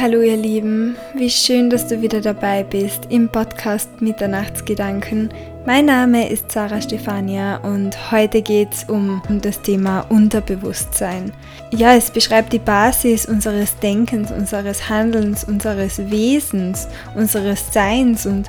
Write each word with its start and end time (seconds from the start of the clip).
hallo 0.00 0.20
ihr 0.20 0.36
Lieben, 0.36 0.96
wie 1.14 1.28
schön, 1.28 1.70
dass 1.70 1.88
du 1.88 2.00
wieder 2.00 2.20
dabei 2.20 2.62
bist 2.62 3.06
im 3.08 3.28
Podcast 3.28 4.00
Mitternachtsgedanken. 4.00 5.30
Mein 5.66 5.86
Name 5.86 6.28
ist 6.28 6.52
Sarah 6.52 6.80
Stefania 6.80 7.56
und 7.56 8.12
heute 8.12 8.42
geht 8.42 8.72
es 8.72 8.84
um, 8.84 9.20
das 9.42 9.60
Thema 9.60 10.02
Unterbewusstsein. 10.08 11.32
Ja, 11.72 11.96
es 11.96 12.12
beschreibt 12.12 12.52
die 12.52 12.60
Basis 12.60 13.26
unseres 13.26 13.76
Denkens, 13.80 14.30
unseres 14.30 14.88
Handelns, 14.88 15.42
unseres 15.42 15.98
Wesens, 16.10 16.86
unseres 17.16 17.72
Seins 17.72 18.24
und 18.24 18.48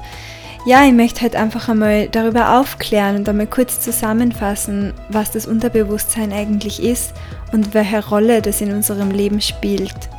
ja, 0.67 0.85
ich 0.85 0.93
möchte 0.93 1.21
halt 1.21 1.35
einfach 1.35 1.67
einmal 1.67 2.09
darüber 2.09 2.59
aufklären 2.59 3.15
und 3.15 3.29
einmal 3.29 3.47
kurz 3.47 3.79
zusammenfassen, 3.79 4.93
was 5.07 5.31
das 5.31 5.47
Unterbewusstsein 5.47 6.31
eigentlich 6.31 6.83
ist 6.83 7.13
und 7.53 7.73
welche 7.73 8.07
Rolle 8.07 8.43
das 8.43 8.61
in 8.61 8.71
unserem 8.71 9.09
Leben 9.09 9.41
spielt. 9.41 10.09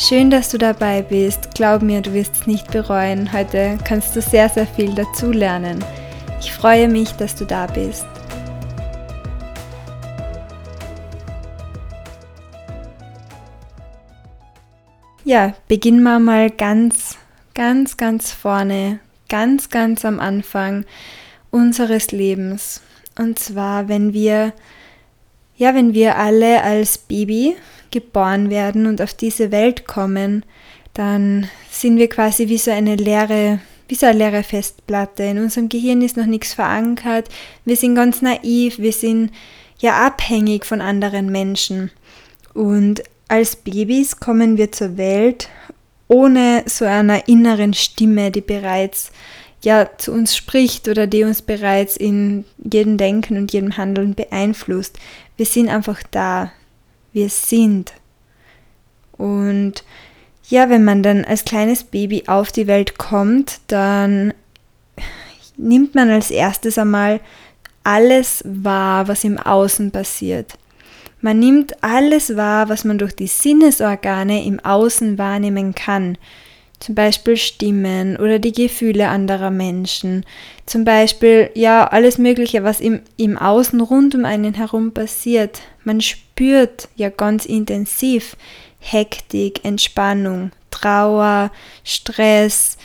Schön, 0.00 0.30
dass 0.30 0.48
du 0.50 0.58
dabei 0.58 1.02
bist. 1.02 1.56
Glaub 1.56 1.82
mir, 1.82 2.00
du 2.00 2.14
wirst 2.14 2.32
es 2.36 2.46
nicht 2.46 2.70
bereuen. 2.70 3.32
Heute 3.32 3.76
kannst 3.84 4.14
du 4.14 4.22
sehr, 4.22 4.48
sehr 4.48 4.64
viel 4.64 4.94
dazulernen. 4.94 5.84
Ich 6.38 6.52
freue 6.52 6.88
mich, 6.88 7.10
dass 7.14 7.34
du 7.34 7.44
da 7.44 7.66
bist. 7.66 8.06
Ja, 15.24 15.54
beginnen 15.66 16.04
wir 16.04 16.20
mal 16.20 16.48
ganz, 16.48 17.18
ganz, 17.54 17.96
ganz 17.96 18.30
vorne, 18.30 19.00
ganz, 19.28 19.68
ganz 19.68 20.04
am 20.04 20.20
Anfang 20.20 20.84
unseres 21.50 22.12
Lebens. 22.12 22.82
Und 23.18 23.40
zwar, 23.40 23.88
wenn 23.88 24.12
wir, 24.12 24.52
ja, 25.56 25.74
wenn 25.74 25.92
wir 25.92 26.18
alle 26.18 26.62
als 26.62 26.98
Baby 26.98 27.56
geboren 27.90 28.50
werden 28.50 28.86
und 28.86 29.00
auf 29.00 29.14
diese 29.14 29.50
Welt 29.50 29.86
kommen, 29.86 30.44
dann 30.94 31.48
sind 31.70 31.96
wir 31.96 32.08
quasi 32.08 32.48
wie 32.48 32.58
so 32.58 32.70
eine 32.70 32.96
leere, 32.96 33.60
wie 33.88 33.94
so 33.94 34.06
eine 34.06 34.18
leere 34.18 34.42
Festplatte. 34.42 35.22
In 35.22 35.38
unserem 35.38 35.68
Gehirn 35.68 36.02
ist 36.02 36.16
noch 36.16 36.26
nichts 36.26 36.54
verankert. 36.54 37.28
Wir 37.64 37.76
sind 37.76 37.94
ganz 37.94 38.22
naiv, 38.22 38.78
wir 38.78 38.92
sind 38.92 39.30
ja 39.78 40.04
abhängig 40.06 40.66
von 40.66 40.80
anderen 40.80 41.30
Menschen. 41.30 41.90
Und 42.54 43.02
als 43.28 43.56
Babys 43.56 44.18
kommen 44.18 44.56
wir 44.56 44.72
zur 44.72 44.96
Welt 44.96 45.48
ohne 46.08 46.64
so 46.66 46.84
einer 46.86 47.28
inneren 47.28 47.74
Stimme, 47.74 48.30
die 48.30 48.40
bereits 48.40 49.12
ja 49.62 49.88
zu 49.98 50.12
uns 50.12 50.36
spricht 50.36 50.88
oder 50.88 51.06
die 51.06 51.24
uns 51.24 51.42
bereits 51.42 51.96
in 51.96 52.44
jedem 52.58 52.96
Denken 52.96 53.36
und 53.36 53.52
jedem 53.52 53.76
Handeln 53.76 54.14
beeinflusst. 54.14 54.98
Wir 55.36 55.46
sind 55.46 55.68
einfach 55.68 56.02
da 56.10 56.52
wir 57.12 57.28
sind. 57.28 57.92
Und 59.12 59.84
ja, 60.48 60.70
wenn 60.70 60.84
man 60.84 61.02
dann 61.02 61.24
als 61.24 61.44
kleines 61.44 61.84
Baby 61.84 62.24
auf 62.26 62.52
die 62.52 62.66
Welt 62.66 62.98
kommt, 62.98 63.60
dann 63.66 64.32
nimmt 65.56 65.94
man 65.94 66.10
als 66.10 66.30
erstes 66.30 66.78
einmal 66.78 67.20
alles 67.84 68.42
wahr, 68.46 69.08
was 69.08 69.24
im 69.24 69.38
Außen 69.38 69.90
passiert. 69.90 70.58
Man 71.20 71.40
nimmt 71.40 71.82
alles 71.82 72.36
wahr, 72.36 72.68
was 72.68 72.84
man 72.84 72.98
durch 72.98 73.14
die 73.14 73.26
Sinnesorgane 73.26 74.44
im 74.44 74.60
Außen 74.60 75.18
wahrnehmen 75.18 75.74
kann 75.74 76.16
zum 76.80 76.94
Beispiel 76.94 77.36
Stimmen 77.36 78.16
oder 78.16 78.38
die 78.38 78.52
Gefühle 78.52 79.08
anderer 79.08 79.50
Menschen, 79.50 80.24
zum 80.66 80.84
Beispiel 80.84 81.50
ja 81.54 81.86
alles 81.86 82.18
Mögliche, 82.18 82.62
was 82.62 82.80
im, 82.80 83.00
im 83.16 83.36
Außen 83.36 83.80
rund 83.80 84.14
um 84.14 84.24
einen 84.24 84.54
herum 84.54 84.92
passiert. 84.92 85.60
Man 85.84 86.00
spürt 86.00 86.27
ja 86.96 87.10
ganz 87.10 87.44
intensiv 87.46 88.36
Hektik, 88.80 89.64
Entspannung, 89.64 90.52
Trauer, 90.70 91.50
Stress, 91.84 92.78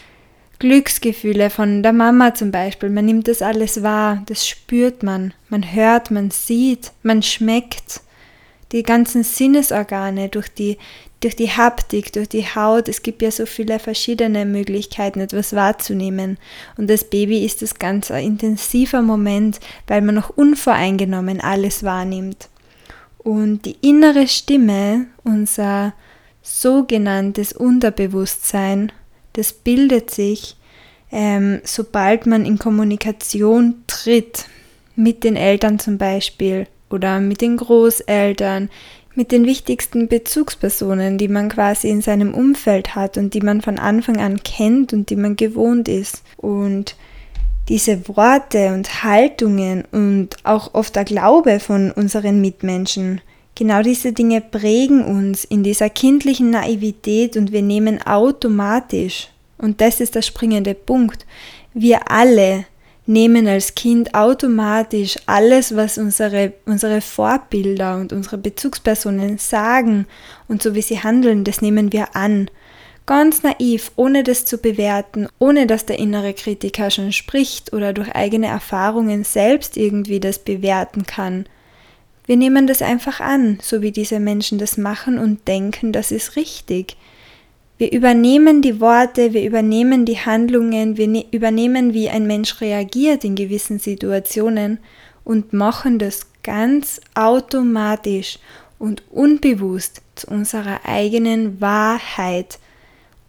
Glücksgefühle 0.60 1.50
von 1.50 1.84
der 1.84 1.94
Mama 1.94 2.34
zum 2.34 2.52
Beispiel. 2.52 2.90
Man 2.90 3.06
nimmt 3.06 3.28
das 3.28 3.42
alles 3.42 3.84
wahr, 3.84 4.24
das 4.28 4.48
spürt 4.48 5.04
man, 5.04 5.34
man 5.50 5.74
hört, 5.74 6.10
man 6.10 6.32
sieht, 6.32 6.92
man 7.04 7.22
schmeckt. 7.22 8.02
Die 8.72 8.82
ganzen 8.82 9.24
Sinnesorgane 9.24 10.30
durch 10.30 10.50
die 10.50 10.78
durch 11.24 11.36
die 11.38 11.52
Haptik, 11.52 12.12
durch 12.12 12.28
die 12.28 12.46
Haut. 12.46 12.90
Es 12.90 13.02
gibt 13.02 13.22
ja 13.22 13.32
so 13.32 13.46
viele 13.46 13.80
verschiedene 13.80 14.46
Möglichkeiten, 14.46 15.22
etwas 15.22 15.54
wahrzunehmen. 15.54 16.38
Und 16.78 16.90
das 16.90 17.06
Baby 17.06 17.46
ist 17.46 17.62
das 17.62 17.76
ganz 17.76 18.12
ein 18.12 18.26
intensiver 18.26 19.02
Moment, 19.02 19.60
weil 19.88 20.02
man 20.02 20.16
noch 20.16 20.30
unvoreingenommen 20.30 21.40
alles 21.40 21.84
wahrnimmt. 21.84 22.50
Und 23.24 23.66
die 23.66 23.78
innere 23.82 24.28
Stimme, 24.28 25.08
unser 25.24 25.94
sogenanntes 26.42 27.54
Unterbewusstsein, 27.54 28.92
das 29.34 29.54
bildet 29.54 30.12
sich, 30.12 30.58
ähm, 31.12 31.62
sobald 31.64 32.26
man 32.26 32.46
in 32.46 32.60
Kommunikation 32.60 33.84
tritt, 33.88 34.46
mit 34.96 35.24
den 35.24 35.36
Eltern 35.36 35.80
zum 35.80 35.98
Beispiel 35.98 36.68
oder 36.90 37.20
mit 37.20 37.42
den 37.42 37.58
Großeltern, 37.58 38.70
mit 39.16 39.32
den 39.32 39.46
wichtigsten 39.46 40.08
Bezugspersonen, 40.08 41.18
die 41.18 41.28
man 41.28 41.50
quasi 41.50 41.90
in 41.90 42.02
seinem 42.02 42.34
Umfeld 42.34 42.96
hat 42.96 43.18
und 43.18 43.34
die 43.34 43.42
man 43.42 43.62
von 43.62 43.80
Anfang 43.80 44.18
an 44.18 44.42
kennt 44.44 44.94
und 44.94 45.10
die 45.10 45.16
man 45.16 45.36
gewohnt 45.36 45.88
ist. 45.88 46.24
Und 46.38 46.96
diese 47.70 48.08
Worte 48.10 48.74
und 48.74 49.04
Haltungen 49.04 49.84
und 49.92 50.36
auch 50.44 50.74
oft 50.74 50.96
der 50.96 51.06
Glaube 51.06 51.60
von 51.60 51.92
unseren 51.92 52.42
Mitmenschen, 52.42 53.22
genau 53.56 53.82
diese 53.82 54.12
Dinge 54.12 54.42
prägen 54.42 55.04
uns 55.04 55.46
in 55.46 55.64
dieser 55.64 55.90
kindlichen 55.90 56.50
Naivität 56.50 57.38
und 57.38 57.52
wir 57.52 57.62
nehmen 57.62 58.02
automatisch, 58.02 59.30
und 59.58 59.80
das 59.80 60.02
ist 60.02 60.16
der 60.16 60.22
springende 60.22 60.74
Punkt, 60.74 61.26
wir 61.74 62.12
alle 62.12 62.66
nehmen 63.06 63.48
als 63.48 63.76
Kind 63.76 64.14
automatisch 64.14 65.18
alles, 65.26 65.76
was 65.76 65.98
unsere, 65.98 66.54
unsere 66.66 67.02
Vorbilder 67.02 67.98
und 67.98 68.14
unsere 68.14 68.38
Bezugspersonen 68.38 69.38
sagen 69.38 70.06
und 70.48 70.64
so 70.64 70.74
wie 70.74 70.82
sie 70.82 71.00
handeln, 71.00 71.44
das 71.44 71.62
nehmen 71.62 71.92
wir 71.92 72.16
an. 72.16 72.50
Ganz 73.06 73.44
naiv, 73.44 73.92
ohne 73.98 74.24
das 74.24 74.46
zu 74.46 74.58
bewerten, 74.58 75.28
ohne 75.38 75.68
dass 75.68 75.86
der 75.86 76.00
innere 76.00 76.34
Kritiker 76.34 76.90
schon 76.90 77.12
spricht 77.12 77.74
oder 77.74 77.92
durch 77.92 78.16
eigene 78.16 78.48
Erfahrungen 78.48 79.26
selbst 79.26 79.76
irgendwie 79.76 80.22
das 80.22 80.40
bewerten 80.40 81.06
kann. 81.06 81.46
Wir 82.26 82.38
nehmen 82.38 82.66
das 82.66 82.82
einfach 82.82 83.20
an, 83.20 83.60
so 83.62 83.82
wie 83.82 83.92
diese 83.92 84.22
Menschen 84.22 84.58
das 84.58 84.78
machen 84.78 85.18
und 85.18 85.46
denken, 85.50 85.92
das 85.92 86.12
ist 86.12 86.38
richtig. 86.38 86.96
Wir 87.78 87.92
übernehmen 87.92 88.62
die 88.62 88.80
Worte, 88.80 89.34
wir 89.34 89.44
übernehmen 89.44 90.06
die 90.06 90.20
Handlungen, 90.20 90.96
wir 90.96 91.10
ne 91.10 91.26
übernehmen, 91.32 91.94
wie 91.94 92.10
ein 92.10 92.26
Mensch 92.26 92.62
reagiert 92.62 93.26
in 93.26 93.36
gewissen 93.36 93.80
Situationen 93.80 94.80
und 95.26 95.52
machen 95.52 96.00
das 96.00 96.28
ganz 96.44 97.02
automatisch 97.16 98.40
und 98.80 99.04
unbewusst 99.12 100.02
zu 100.16 100.28
unserer 100.28 100.82
eigenen 100.86 101.60
Wahrheit, 101.60 102.60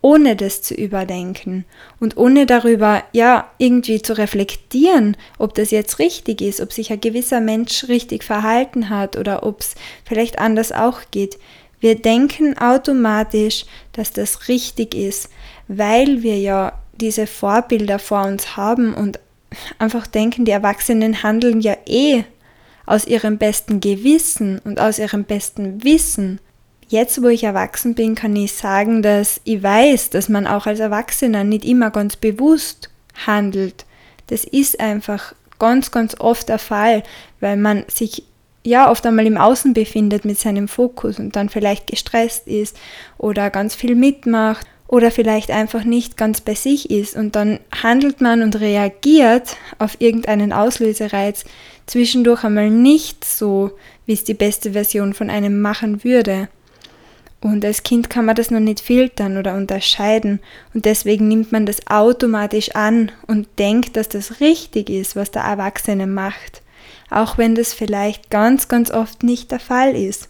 ohne 0.04 0.36
das 0.36 0.60
zu 0.60 0.74
überdenken 0.74 1.64
und 1.98 2.18
ohne 2.18 2.44
darüber, 2.44 3.02
ja, 3.12 3.50
irgendwie 3.56 4.02
zu 4.02 4.18
reflektieren, 4.18 5.16
ob 5.38 5.54
das 5.54 5.70
jetzt 5.70 5.98
richtig 5.98 6.42
ist, 6.42 6.60
ob 6.60 6.74
sich 6.74 6.92
ein 6.92 7.00
gewisser 7.00 7.40
Mensch 7.40 7.88
richtig 7.88 8.22
verhalten 8.22 8.90
hat 8.90 9.16
oder 9.16 9.44
ob 9.44 9.60
es 9.60 9.76
vielleicht 10.04 10.38
anders 10.38 10.72
auch 10.72 11.00
geht. 11.10 11.38
Wir 11.80 11.94
denken 11.94 12.58
automatisch, 12.58 13.64
dass 13.92 14.12
das 14.12 14.48
richtig 14.48 14.94
ist, 14.94 15.30
weil 15.68 16.22
wir 16.22 16.38
ja 16.38 16.78
diese 17.00 17.26
Vorbilder 17.26 17.98
vor 17.98 18.26
uns 18.26 18.58
haben 18.58 18.92
und 18.92 19.20
einfach 19.78 20.06
denken, 20.06 20.44
die 20.44 20.52
Erwachsenen 20.52 21.22
handeln 21.22 21.62
ja 21.62 21.78
eh 21.86 22.24
aus 22.84 23.06
ihrem 23.06 23.38
besten 23.38 23.80
Gewissen 23.80 24.58
und 24.64 24.80
aus 24.80 24.98
ihrem 24.98 25.24
besten 25.24 25.82
Wissen. 25.82 26.40
Jetzt, 26.88 27.22
wo 27.22 27.28
ich 27.28 27.44
erwachsen 27.44 27.94
bin, 27.94 28.14
kann 28.14 28.36
ich 28.36 28.52
sagen, 28.52 29.02
dass 29.02 29.40
ich 29.44 29.62
weiß, 29.62 30.10
dass 30.10 30.28
man 30.28 30.46
auch 30.46 30.66
als 30.66 30.80
Erwachsener 30.80 31.44
nicht 31.44 31.64
immer 31.64 31.90
ganz 31.90 32.16
bewusst 32.16 32.90
handelt. 33.26 33.84
Das 34.28 34.44
ist 34.44 34.80
einfach 34.80 35.34
ganz, 35.58 35.90
ganz 35.90 36.18
oft 36.18 36.48
der 36.48 36.58
Fall, 36.58 37.02
weil 37.40 37.56
man 37.56 37.84
sich 37.88 38.24
ja 38.64 38.90
oft 38.90 39.04
einmal 39.06 39.26
im 39.26 39.36
Außen 39.36 39.74
befindet 39.74 40.24
mit 40.24 40.38
seinem 40.38 40.68
Fokus 40.68 41.18
und 41.18 41.36
dann 41.36 41.48
vielleicht 41.48 41.86
gestresst 41.86 42.46
ist 42.48 42.76
oder 43.18 43.50
ganz 43.50 43.74
viel 43.74 43.94
mitmacht 43.94 44.66
oder 44.88 45.10
vielleicht 45.10 45.50
einfach 45.50 45.84
nicht 45.84 46.16
ganz 46.16 46.40
bei 46.40 46.54
sich 46.54 46.90
ist 46.90 47.16
und 47.16 47.36
dann 47.36 47.60
handelt 47.82 48.20
man 48.20 48.42
und 48.42 48.60
reagiert 48.60 49.56
auf 49.78 50.00
irgendeinen 50.00 50.52
Auslösereiz 50.52 51.44
zwischendurch 51.86 52.44
einmal 52.44 52.70
nicht 52.70 53.24
so, 53.24 53.72
wie 54.06 54.12
es 54.12 54.24
die 54.24 54.34
beste 54.34 54.72
Version 54.72 55.14
von 55.14 55.30
einem 55.30 55.60
machen 55.60 56.04
würde. 56.04 56.48
Und 57.44 57.64
als 57.64 57.84
Kind 57.84 58.10
kann 58.10 58.24
man 58.24 58.34
das 58.34 58.50
noch 58.50 58.58
nicht 58.58 58.80
filtern 58.80 59.36
oder 59.36 59.54
unterscheiden 59.54 60.40
und 60.72 60.84
deswegen 60.84 61.28
nimmt 61.28 61.52
man 61.52 61.66
das 61.66 61.86
automatisch 61.86 62.74
an 62.74 63.12
und 63.26 63.46
denkt, 63.58 63.96
dass 63.96 64.08
das 64.08 64.40
richtig 64.40 64.90
ist, 64.90 65.14
was 65.14 65.30
der 65.30 65.42
Erwachsene 65.42 66.06
macht 66.06 66.64
auch 67.10 67.38
wenn 67.38 67.54
das 67.54 67.72
vielleicht 67.72 68.30
ganz, 68.30 68.68
ganz 68.68 68.90
oft 68.90 69.22
nicht 69.22 69.50
der 69.50 69.60
Fall 69.60 69.94
ist. 69.94 70.28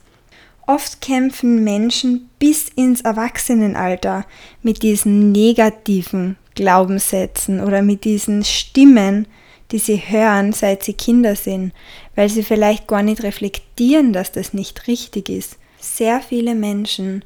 Oft 0.67 1.01
kämpfen 1.01 1.65
Menschen 1.65 2.31
bis 2.39 2.69
ins 2.69 3.03
Erwachsenenalter 3.03 4.25
mit 4.63 4.83
diesen 4.83 5.33
negativen 5.33 6.37
Glaubenssätzen 6.55 7.61
oder 7.61 7.83
mit 7.83 8.05
diesen 8.05 8.45
Stimmen, 8.45 9.27
die 9.73 9.79
sie 9.79 9.97
hören, 9.97 10.53
seit 10.53 10.83
sie 10.85 10.95
Kinder 10.95 11.37
sind, 11.37 11.73
weil 12.15 12.29
sie 12.29 12.43
vielleicht 12.43 12.87
gar 12.87 13.03
nicht 13.03 13.23
reflektieren, 13.23 14.13
dass 14.13 14.33
das 14.33 14.55
nicht 14.55 14.87
richtig 14.87 15.29
ist. 15.29 15.57
Sehr 15.97 16.21
viele 16.21 16.57
Menschen 16.57 17.25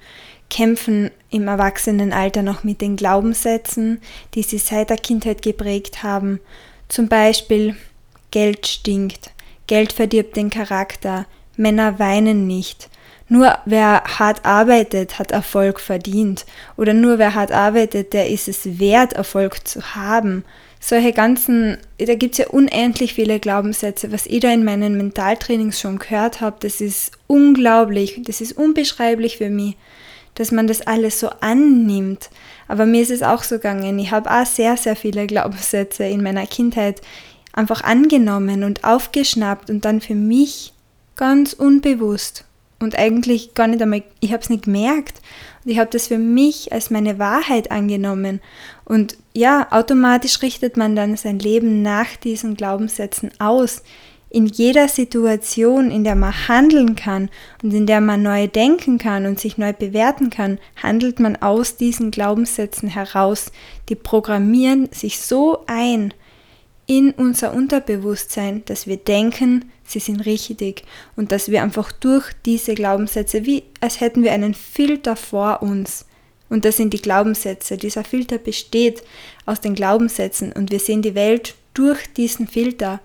kämpfen 0.51 1.11
im 1.31 1.49
Erwachsenenalter 1.49 2.43
noch 2.43 2.65
mit 2.65 2.83
den 2.83 2.97
Glaubenssätzen, 2.97 4.03
die 4.35 4.43
sie 4.43 4.59
seit 4.59 4.91
der 4.91 4.99
Kindheit 4.99 5.41
geprägt 5.41 6.03
haben. 6.03 6.39
Zum 6.87 7.09
Beispiel 7.09 7.77
Geld 8.31 8.67
stinkt, 8.67 9.31
Geld 9.69 9.95
verdirbt 9.95 10.37
den 10.37 10.51
Charakter, 10.51 11.25
Männer 11.57 11.99
weinen 11.99 12.47
nicht, 12.47 12.91
nur 13.27 13.57
wer 13.65 14.03
hart 14.05 14.45
arbeitet, 14.45 15.19
hat 15.19 15.31
Erfolg 15.33 15.81
verdient. 15.81 16.45
Oder 16.77 16.93
nur 16.93 17.19
wer 17.19 17.35
hart 17.35 17.53
arbeitet, 17.53 18.13
der 18.13 18.29
ist 18.29 18.49
es 18.49 18.79
wert, 18.79 19.15
Erfolg 19.15 19.67
zu 19.67 19.95
haben. 19.95 20.45
Solche 20.81 21.13
ganzen, 21.13 21.77
da 21.99 22.15
gibt 22.15 22.35
es 22.35 22.39
ja 22.39 22.49
unendlich 22.49 23.15
viele 23.15 23.41
Glaubenssätze, 23.41 24.13
was 24.13 24.27
ich 24.27 24.41
da 24.41 24.53
in 24.53 24.65
meinen 24.65 24.97
Mentaltrainings 24.97 25.81
schon 25.81 25.99
gehört 25.99 26.41
habe, 26.41 26.57
das 26.61 26.81
ist 26.81 27.13
unglaublich, 27.27 28.21
das 28.25 28.41
ist 28.41 28.57
unbeschreiblich 28.57 29.39
für 29.39 29.51
mich, 29.51 29.77
dass 30.35 30.53
man 30.53 30.69
das 30.69 30.83
alles 30.83 31.19
so 31.19 31.31
annimmt. 31.41 32.31
Aber 32.69 32.87
mir 32.87 33.03
ist 33.03 33.11
es 33.11 33.23
auch 33.23 33.43
so 33.43 33.57
gegangen, 33.57 33.99
ich 33.99 34.13
habe 34.13 34.31
auch 34.31 34.47
sehr, 34.47 34.77
sehr 34.77 34.95
viele 34.95 35.27
Glaubenssätze 35.27 36.05
in 36.05 36.23
meiner 36.23 36.47
Kindheit 36.47 37.03
einfach 37.53 37.83
angenommen 37.83 38.63
und 38.63 38.85
aufgeschnappt 38.85 39.69
und 39.69 39.85
dann 39.85 40.01
für 40.01 40.15
mich 40.15 40.73
ganz 41.17 41.55
unbewusst 41.55 42.45
und 42.81 42.99
eigentlich 42.99 43.55
gar 43.55 43.67
nicht 43.67 43.83
einmal, 43.83 44.03
ich 44.21 44.33
habe 44.33 44.43
es 44.43 44.51
nicht 44.51 44.65
gemerkt 44.65 45.21
und 45.65 45.71
ich 45.71 45.79
habe 45.79 45.91
das 45.91 46.09
für 46.09 46.19
mich 46.19 46.73
als 46.73 46.91
meine 46.91 47.19
Wahrheit 47.19 47.71
angenommen 47.71 48.41
und 48.85 49.17
ja, 49.35 49.69
automatisch 49.71 50.43
richtet 50.43 50.77
man 50.77 50.97
dann 50.97 51.17
sein 51.17 51.39
Leben 51.39 51.83
nach 51.83 52.17
diesen 52.17 52.57
Glaubenssätzen 52.57 53.31
aus. 53.39 53.83
In 54.31 54.47
jeder 54.47 54.89
Situation, 54.89 55.91
in 55.91 56.05
der 56.05 56.15
man 56.15 56.49
handeln 56.49 56.97
kann 56.97 57.31
und 57.63 57.73
in 57.73 57.87
der 57.87 58.03
man 58.03 58.23
neu 58.23 58.47
denken 58.47 58.99
kann 58.99 59.25
und 59.25 59.41
sich 59.41 59.57
neu 59.57 59.73
bewerten 59.73 60.29
kann, 60.29 60.59
handelt 60.83 61.19
man 61.19 61.37
aus 61.37 61.77
diesen 61.77 62.11
Glaubenssätzen 62.11 62.91
heraus. 62.91 63.53
Die 63.89 63.95
programmieren 63.95 64.89
sich 64.93 65.21
so 65.21 65.65
ein, 65.67 66.13
in 66.89 67.11
unser 67.13 67.53
Unterbewusstsein, 67.53 68.63
dass 68.65 68.87
wir 68.87 68.97
denken, 68.97 69.71
sie 69.89 70.01
sind 70.01 70.21
richtig 70.27 70.85
und 71.17 71.33
dass 71.33 71.51
wir 71.51 71.63
einfach 71.63 71.93
durch 71.93 72.33
diese 72.45 72.75
Glaubenssätze, 72.75 73.47
wie 73.47 73.65
als 73.81 74.01
hätten 74.01 74.23
wir 74.23 74.33
einen 74.33 74.55
Filter 74.55 75.17
vor 75.17 75.63
uns. 75.63 76.07
Und 76.49 76.65
das 76.65 76.77
sind 76.77 76.95
die 76.95 77.03
Glaubenssätze. 77.03 77.77
Dieser 77.77 78.05
Filter 78.05 78.39
besteht 78.39 79.03
aus 79.45 79.61
den 79.61 79.75
Glaubenssätzen 79.75 80.53
und 80.53 80.71
wir 80.71 80.81
sehen 80.81 81.03
die 81.03 81.15
Welt 81.15 81.55
durch 81.75 82.13
diesen 82.15 82.49
Filter. 82.49 83.01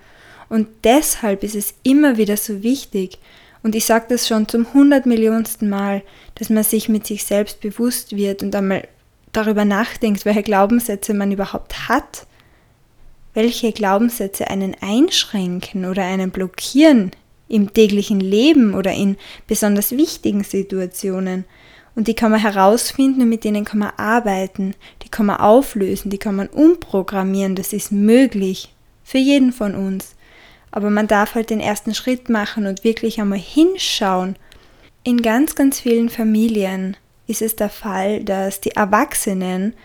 Und 0.49 0.67
deshalb 0.83 1.43
ist 1.43 1.55
es 1.55 1.73
immer 1.83 2.17
wieder 2.17 2.37
so 2.37 2.63
wichtig, 2.63 3.19
und 3.63 3.75
ich 3.75 3.85
sage 3.85 4.07
das 4.09 4.27
schon 4.27 4.49
zum 4.49 4.73
hundertmillionsten 4.73 5.69
Mal, 5.69 6.03
dass 6.35 6.49
man 6.49 6.65
sich 6.65 6.89
mit 6.89 7.07
sich 7.07 7.23
selbst 7.23 7.61
bewusst 7.61 8.15
wird 8.15 8.43
und 8.43 8.53
einmal 8.53 8.87
darüber 9.31 9.63
nachdenkt, 9.63 10.25
welche 10.25 10.43
Glaubenssätze 10.43 11.13
man 11.13 11.31
überhaupt 11.31 11.87
hat 11.87 12.27
welche 13.33 13.71
Glaubenssätze 13.71 14.49
einen 14.49 14.75
einschränken 14.81 15.85
oder 15.85 16.03
einen 16.03 16.31
blockieren 16.31 17.11
im 17.47 17.73
täglichen 17.73 18.19
Leben 18.19 18.73
oder 18.73 18.91
in 18.93 19.17
besonders 19.47 19.91
wichtigen 19.91 20.43
Situationen. 20.43 21.45
Und 21.95 22.07
die 22.07 22.15
kann 22.15 22.31
man 22.31 22.39
herausfinden 22.39 23.21
und 23.21 23.29
mit 23.29 23.43
denen 23.43 23.65
kann 23.65 23.79
man 23.79 23.91
arbeiten, 23.97 24.73
die 25.03 25.09
kann 25.09 25.27
man 25.27 25.37
auflösen, 25.37 26.09
die 26.09 26.17
kann 26.17 26.35
man 26.35 26.47
umprogrammieren, 26.47 27.55
das 27.55 27.71
ist 27.71 27.91
möglich 27.91 28.73
für 29.03 29.19
jeden 29.19 29.51
von 29.51 29.75
uns. 29.75 30.15
Aber 30.71 30.89
man 30.89 31.07
darf 31.07 31.35
halt 31.35 31.51
den 31.51 31.59
ersten 31.59 31.93
Schritt 31.93 32.29
machen 32.29 32.65
und 32.65 32.83
wirklich 32.83 33.21
einmal 33.21 33.37
hinschauen. 33.37 34.37
In 35.03 35.21
ganz, 35.21 35.53
ganz 35.53 35.79
vielen 35.79 36.09
Familien 36.09 36.97
ist 37.27 37.43
es 37.43 37.55
der 37.55 37.69
Fall, 37.69 38.23
dass 38.23 38.59
die 38.59 38.71
Erwachsenen 38.71 39.75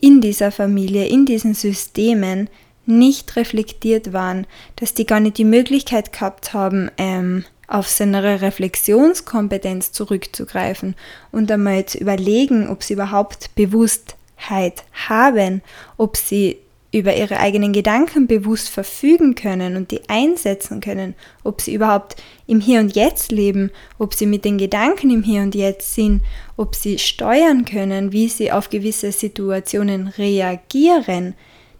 in 0.00 0.20
dieser 0.20 0.50
Familie, 0.50 1.06
in 1.06 1.26
diesen 1.26 1.54
Systemen 1.54 2.50
nicht 2.86 3.36
reflektiert 3.36 4.12
waren, 4.12 4.46
dass 4.76 4.94
die 4.94 5.06
gar 5.06 5.20
nicht 5.20 5.38
die 5.38 5.44
Möglichkeit 5.44 6.12
gehabt 6.12 6.54
haben, 6.54 6.90
ähm, 6.98 7.44
auf 7.68 7.88
seine 7.88 8.40
Reflexionskompetenz 8.40 9.92
zurückzugreifen 9.92 10.94
und 11.32 11.50
einmal 11.50 11.84
zu 11.86 11.98
überlegen, 11.98 12.68
ob 12.68 12.82
sie 12.82 12.94
überhaupt 12.94 13.54
Bewusstheit 13.56 14.84
haben, 15.08 15.62
ob 15.96 16.16
sie 16.16 16.58
über 16.92 17.14
ihre 17.14 17.38
eigenen 17.38 17.72
Gedanken 17.72 18.26
bewusst 18.26 18.68
verfügen 18.68 19.34
können 19.34 19.76
und 19.76 19.90
die 19.90 20.08
einsetzen 20.08 20.80
können, 20.80 21.14
ob 21.44 21.60
sie 21.60 21.74
überhaupt 21.74 22.16
im 22.46 22.60
Hier 22.60 22.80
und 22.80 22.94
Jetzt 22.94 23.32
leben, 23.32 23.70
ob 23.98 24.14
sie 24.14 24.26
mit 24.26 24.44
den 24.44 24.56
Gedanken 24.56 25.10
im 25.10 25.22
Hier 25.22 25.42
und 25.42 25.54
Jetzt 25.54 25.94
sind, 25.94 26.22
ob 26.56 26.74
sie 26.74 26.98
steuern 26.98 27.64
können, 27.64 28.12
wie 28.12 28.28
sie 28.28 28.52
auf 28.52 28.70
gewisse 28.70 29.12
Situationen 29.12 30.08
reagieren, 30.08 31.34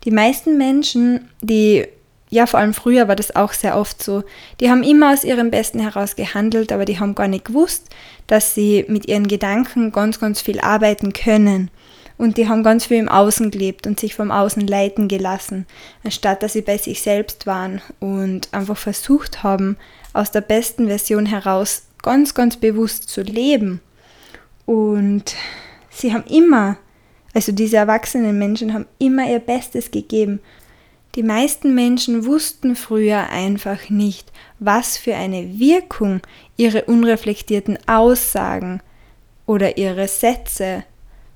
die 0.07 0.13
meisten 0.13 0.57
Menschen, 0.57 1.29
die, 1.43 1.85
ja 2.31 2.47
vor 2.47 2.61
allem 2.61 2.75
früher 2.75 3.09
war 3.09 3.17
das 3.17 3.35
auch 3.35 3.53
sehr 3.53 3.77
oft 3.77 4.01
so, 4.03 4.23
die 4.61 4.71
haben 4.71 4.85
immer 4.85 5.13
aus 5.13 5.25
ihrem 5.25 5.51
Besten 5.51 5.81
heraus 5.81 6.15
gehandelt, 6.15 6.71
aber 6.71 6.85
die 6.85 7.01
haben 7.01 7.17
gar 7.17 7.27
nicht 7.27 7.47
gewusst, 7.47 7.91
dass 8.29 8.55
sie 8.55 8.85
mit 8.89 9.09
ihren 9.09 9.27
Gedanken 9.27 9.91
ganz, 9.91 10.21
ganz 10.21 10.41
viel 10.41 10.61
arbeiten 10.61 11.13
können. 11.13 11.71
Und 12.19 12.39
die 12.39 12.49
haben 12.49 12.63
ganz 12.63 12.87
viel 12.87 12.97
im 12.99 13.11
Außen 13.11 13.51
gelebt 13.51 13.87
und 13.87 14.01
sich 14.01 14.15
vom 14.15 14.31
Außen 14.31 14.67
leiten 14.67 15.09
gelassen, 15.09 15.67
anstatt 16.03 16.43
dass 16.43 16.55
sie 16.55 16.63
bei 16.63 16.79
sich 16.79 17.03
selbst 17.03 17.47
waren 17.47 17.83
und 18.01 18.49
einfach 18.53 18.79
versucht 18.79 19.43
haben, 19.43 19.77
aus 20.15 20.31
der 20.31 20.41
besten 20.41 20.87
Version 20.87 21.27
heraus 21.27 21.83
ganz, 22.01 22.33
ganz 22.33 22.57
bewusst 22.57 23.11
zu 23.11 23.23
leben. 23.23 23.81
Und 24.65 25.35
sie 25.91 26.15
haben 26.15 26.25
immer 26.25 26.79
also 27.37 27.53
diese 27.53 27.77
erwachsenen 27.77 28.39
Menschen 28.39 28.73
haben 28.73 28.87
immer 28.99 29.31
ihr 29.31 29.41
Bestes 29.41 29.91
gegeben. 29.91 30.41
Die 31.17 31.23
meisten 31.23 31.75
Menschen 31.75 32.25
wussten 32.25 32.77
früher 32.77 33.29
einfach 33.29 33.91
nicht, 33.91 34.33
was 34.59 34.97
für 34.97 35.15
eine 35.15 35.59
Wirkung 35.59 36.23
ihre 36.57 36.85
unreflektierten 36.85 37.79
Aussagen 37.87 38.81
oder 39.45 39.77
ihre 39.77 40.09
Sätze 40.09 40.85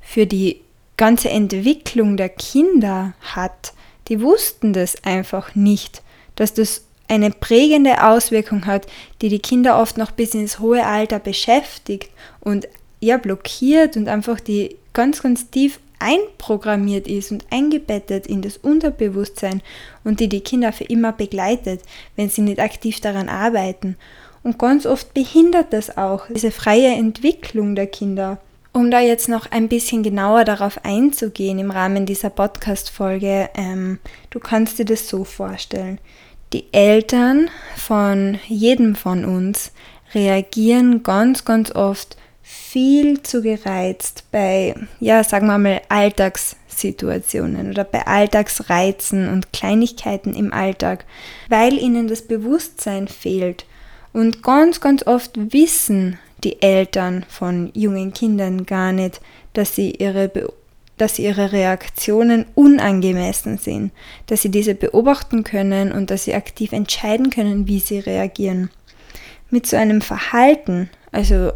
für 0.00 0.26
die 0.26 0.62
ganze 0.96 1.28
Entwicklung 1.28 2.16
der 2.16 2.30
Kinder 2.30 3.12
hat. 3.20 3.74
Die 4.08 4.22
wussten 4.22 4.72
das 4.72 5.04
einfach 5.04 5.54
nicht, 5.54 6.00
dass 6.34 6.54
das 6.54 6.84
eine 7.08 7.30
prägende 7.30 8.06
Auswirkung 8.06 8.64
hat, 8.64 8.86
die 9.20 9.28
die 9.28 9.38
Kinder 9.38 9.78
oft 9.78 9.98
noch 9.98 10.12
bis 10.12 10.32
ins 10.32 10.60
hohe 10.60 10.86
Alter 10.86 11.18
beschäftigt 11.18 12.08
und 12.40 12.68
ja 13.00 13.18
blockiert 13.18 13.98
und 13.98 14.08
einfach 14.08 14.40
die 14.40 14.76
ganz, 14.92 15.22
ganz 15.22 15.50
tief 15.50 15.78
einprogrammiert 16.00 17.06
ist 17.06 17.30
und 17.30 17.44
eingebettet 17.50 18.26
in 18.26 18.42
das 18.42 18.56
Unterbewusstsein 18.56 19.62
und 20.02 20.18
die 20.18 20.28
die 20.28 20.40
Kinder 20.40 20.72
für 20.72 20.84
immer 20.84 21.12
begleitet, 21.12 21.82
wenn 22.16 22.28
sie 22.28 22.42
nicht 22.42 22.58
aktiv 22.58 23.00
daran 23.00 23.28
arbeiten. 23.28 23.96
Und 24.42 24.58
ganz 24.58 24.86
oft 24.86 25.14
behindert 25.14 25.72
das 25.72 25.96
auch 25.96 26.26
diese 26.28 26.50
freie 26.50 26.88
Entwicklung 26.88 27.74
der 27.74 27.86
Kinder. 27.86 28.38
Um 28.72 28.90
da 28.90 29.00
jetzt 29.00 29.28
noch 29.28 29.50
ein 29.50 29.68
bisschen 29.68 30.02
genauer 30.02 30.44
darauf 30.44 30.84
einzugehen 30.84 31.58
im 31.58 31.70
Rahmen 31.70 32.06
dieser 32.06 32.30
Podcast-Folge, 32.30 33.50
ähm, 33.54 33.98
du 34.30 34.38
kannst 34.38 34.78
dir 34.78 34.84
das 34.84 35.08
so 35.08 35.24
vorstellen. 35.24 35.98
Die 36.52 36.72
Eltern 36.72 37.50
von 37.76 38.38
jedem 38.46 38.94
von 38.94 39.24
uns 39.24 39.72
reagieren 40.14 41.02
ganz, 41.02 41.44
ganz 41.44 41.72
oft 41.72 42.16
viel 42.50 43.22
zu 43.22 43.42
gereizt 43.42 44.24
bei, 44.32 44.74
ja, 44.98 45.22
sagen 45.22 45.46
wir 45.46 45.58
mal, 45.58 45.80
Alltagssituationen 45.88 47.70
oder 47.70 47.84
bei 47.84 48.04
Alltagsreizen 48.04 49.28
und 49.28 49.52
Kleinigkeiten 49.52 50.34
im 50.34 50.52
Alltag, 50.52 51.04
weil 51.48 51.78
ihnen 51.78 52.08
das 52.08 52.22
Bewusstsein 52.22 53.06
fehlt. 53.06 53.66
Und 54.12 54.42
ganz, 54.42 54.80
ganz 54.80 55.06
oft 55.06 55.52
wissen 55.52 56.18
die 56.42 56.60
Eltern 56.60 57.24
von 57.28 57.70
jungen 57.72 58.12
Kindern 58.12 58.66
gar 58.66 58.90
nicht, 58.90 59.20
dass 59.52 59.76
sie 59.76 59.92
ihre 59.92 60.30
dass 60.96 61.18
ihre 61.18 61.52
Reaktionen 61.52 62.44
unangemessen 62.54 63.56
sind, 63.56 63.90
dass 64.26 64.42
sie 64.42 64.50
diese 64.50 64.74
beobachten 64.74 65.44
können 65.44 65.92
und 65.92 66.10
dass 66.10 66.24
sie 66.24 66.34
aktiv 66.34 66.72
entscheiden 66.72 67.30
können, 67.30 67.66
wie 67.66 67.78
sie 67.78 68.00
reagieren. 68.00 68.68
Mit 69.48 69.66
so 69.66 69.78
einem 69.78 70.02
Verhalten, 70.02 70.90
also 71.10 71.52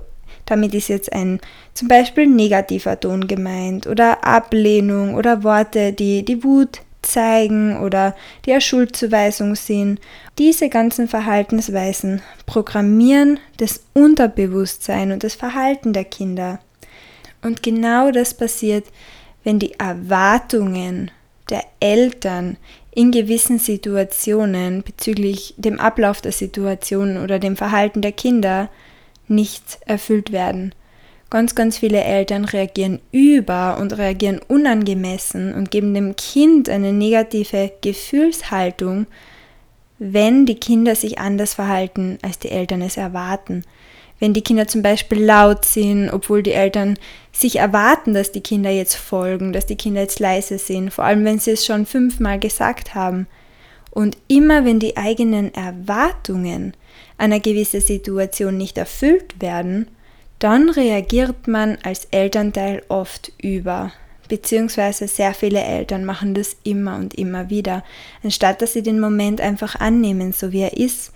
damit 0.46 0.74
ist 0.74 0.88
jetzt 0.88 1.12
ein 1.12 1.40
zum 1.72 1.88
Beispiel 1.88 2.26
negativer 2.26 2.98
Ton 2.98 3.26
gemeint 3.26 3.86
oder 3.86 4.24
Ablehnung 4.24 5.14
oder 5.14 5.42
Worte, 5.42 5.92
die 5.92 6.24
die 6.24 6.44
Wut 6.44 6.80
zeigen 7.02 7.80
oder 7.80 8.14
die 8.44 8.52
eine 8.52 8.60
Schuldzuweisung 8.60 9.54
sind. 9.54 10.00
Diese 10.38 10.68
ganzen 10.68 11.08
Verhaltensweisen 11.08 12.22
programmieren 12.46 13.38
das 13.58 13.80
Unterbewusstsein 13.92 15.12
und 15.12 15.24
das 15.24 15.34
Verhalten 15.34 15.92
der 15.92 16.04
Kinder. 16.04 16.60
Und 17.42 17.62
genau 17.62 18.10
das 18.10 18.34
passiert, 18.34 18.86
wenn 19.44 19.58
die 19.58 19.78
Erwartungen 19.78 21.10
der 21.50 21.62
Eltern 21.80 22.56
in 22.90 23.10
gewissen 23.10 23.58
Situationen 23.58 24.82
bezüglich 24.82 25.54
dem 25.58 25.78
Ablauf 25.78 26.20
der 26.22 26.32
Situation 26.32 27.18
oder 27.18 27.38
dem 27.38 27.56
Verhalten 27.56 28.00
der 28.00 28.12
Kinder 28.12 28.70
nicht 29.28 29.78
erfüllt 29.87 30.33
werden. 30.33 30.75
Ganz, 31.31 31.54
ganz 31.54 31.78
viele 31.78 32.02
Eltern 32.02 32.45
reagieren 32.45 33.00
über 33.11 33.78
und 33.81 33.97
reagieren 33.99 34.40
unangemessen 34.47 35.52
und 35.54 35.71
geben 35.71 35.93
dem 35.95 36.14
Kind 36.14 36.69
eine 36.69 36.93
negative 36.93 37.73
Gefühlshaltung, 37.81 39.07
wenn 39.99 40.47
die 40.47 40.54
Kinder 40.57 40.95
sich 40.95 41.19
anders 41.19 41.54
verhalten, 41.54 42.19
als 42.23 42.38
die 42.38 42.50
Eltern 42.50 42.83
es 42.83 42.97
erwarten. 42.97 43.64
Wenn 44.21 44.33
die 44.33 44.43
Kinder 44.43 44.69
zum 44.69 44.83
Beispiel 44.83 45.25
laut 45.25 45.64
sind, 45.64 46.09
obwohl 46.11 46.43
die 46.43 46.52
Eltern 46.52 46.99
sich 47.33 47.57
erwarten, 47.57 48.14
dass 48.14 48.31
die 48.31 48.40
Kinder 48.40 48.71
jetzt 48.71 48.95
folgen, 48.95 49.52
dass 49.52 49.66
die 49.66 49.76
Kinder 49.76 50.02
jetzt 50.02 50.21
leise 50.21 50.59
sind, 50.59 50.93
vor 50.93 51.04
allem 51.04 51.25
wenn 51.25 51.40
sie 51.40 51.50
es 51.50 51.66
schon 51.66 51.85
fünfmal 51.85 52.38
gesagt 52.38 52.95
haben. 52.95 53.26
Und 53.90 54.16
immer 54.28 54.64
wenn 54.64 54.78
die 54.78 54.97
eigenen 54.97 55.52
Erwartungen 55.54 56.75
einer 57.18 57.40
gewissen 57.40 57.80
Situation 57.80 58.56
nicht 58.56 58.78
erfüllt 58.78 59.40
werden, 59.40 59.88
dann 60.38 60.68
reagiert 60.68 61.49
man 61.49 61.78
als 61.83 62.06
Elternteil 62.11 62.83
oft 62.88 63.33
über. 63.40 63.92
Beziehungsweise 64.28 65.06
sehr 65.06 65.35
viele 65.35 65.62
Eltern 65.62 66.04
machen 66.04 66.35
das 66.35 66.56
immer 66.64 66.97
und 66.97 67.14
immer 67.14 67.50
wieder, 67.50 67.85
anstatt 68.23 68.62
dass 68.62 68.73
sie 68.73 68.83
den 68.83 69.00
Moment 69.00 69.40
einfach 69.40 69.76
annehmen, 69.76 70.33
so 70.33 70.52
wie 70.52 70.62
er 70.62 70.76
ist, 70.76 71.12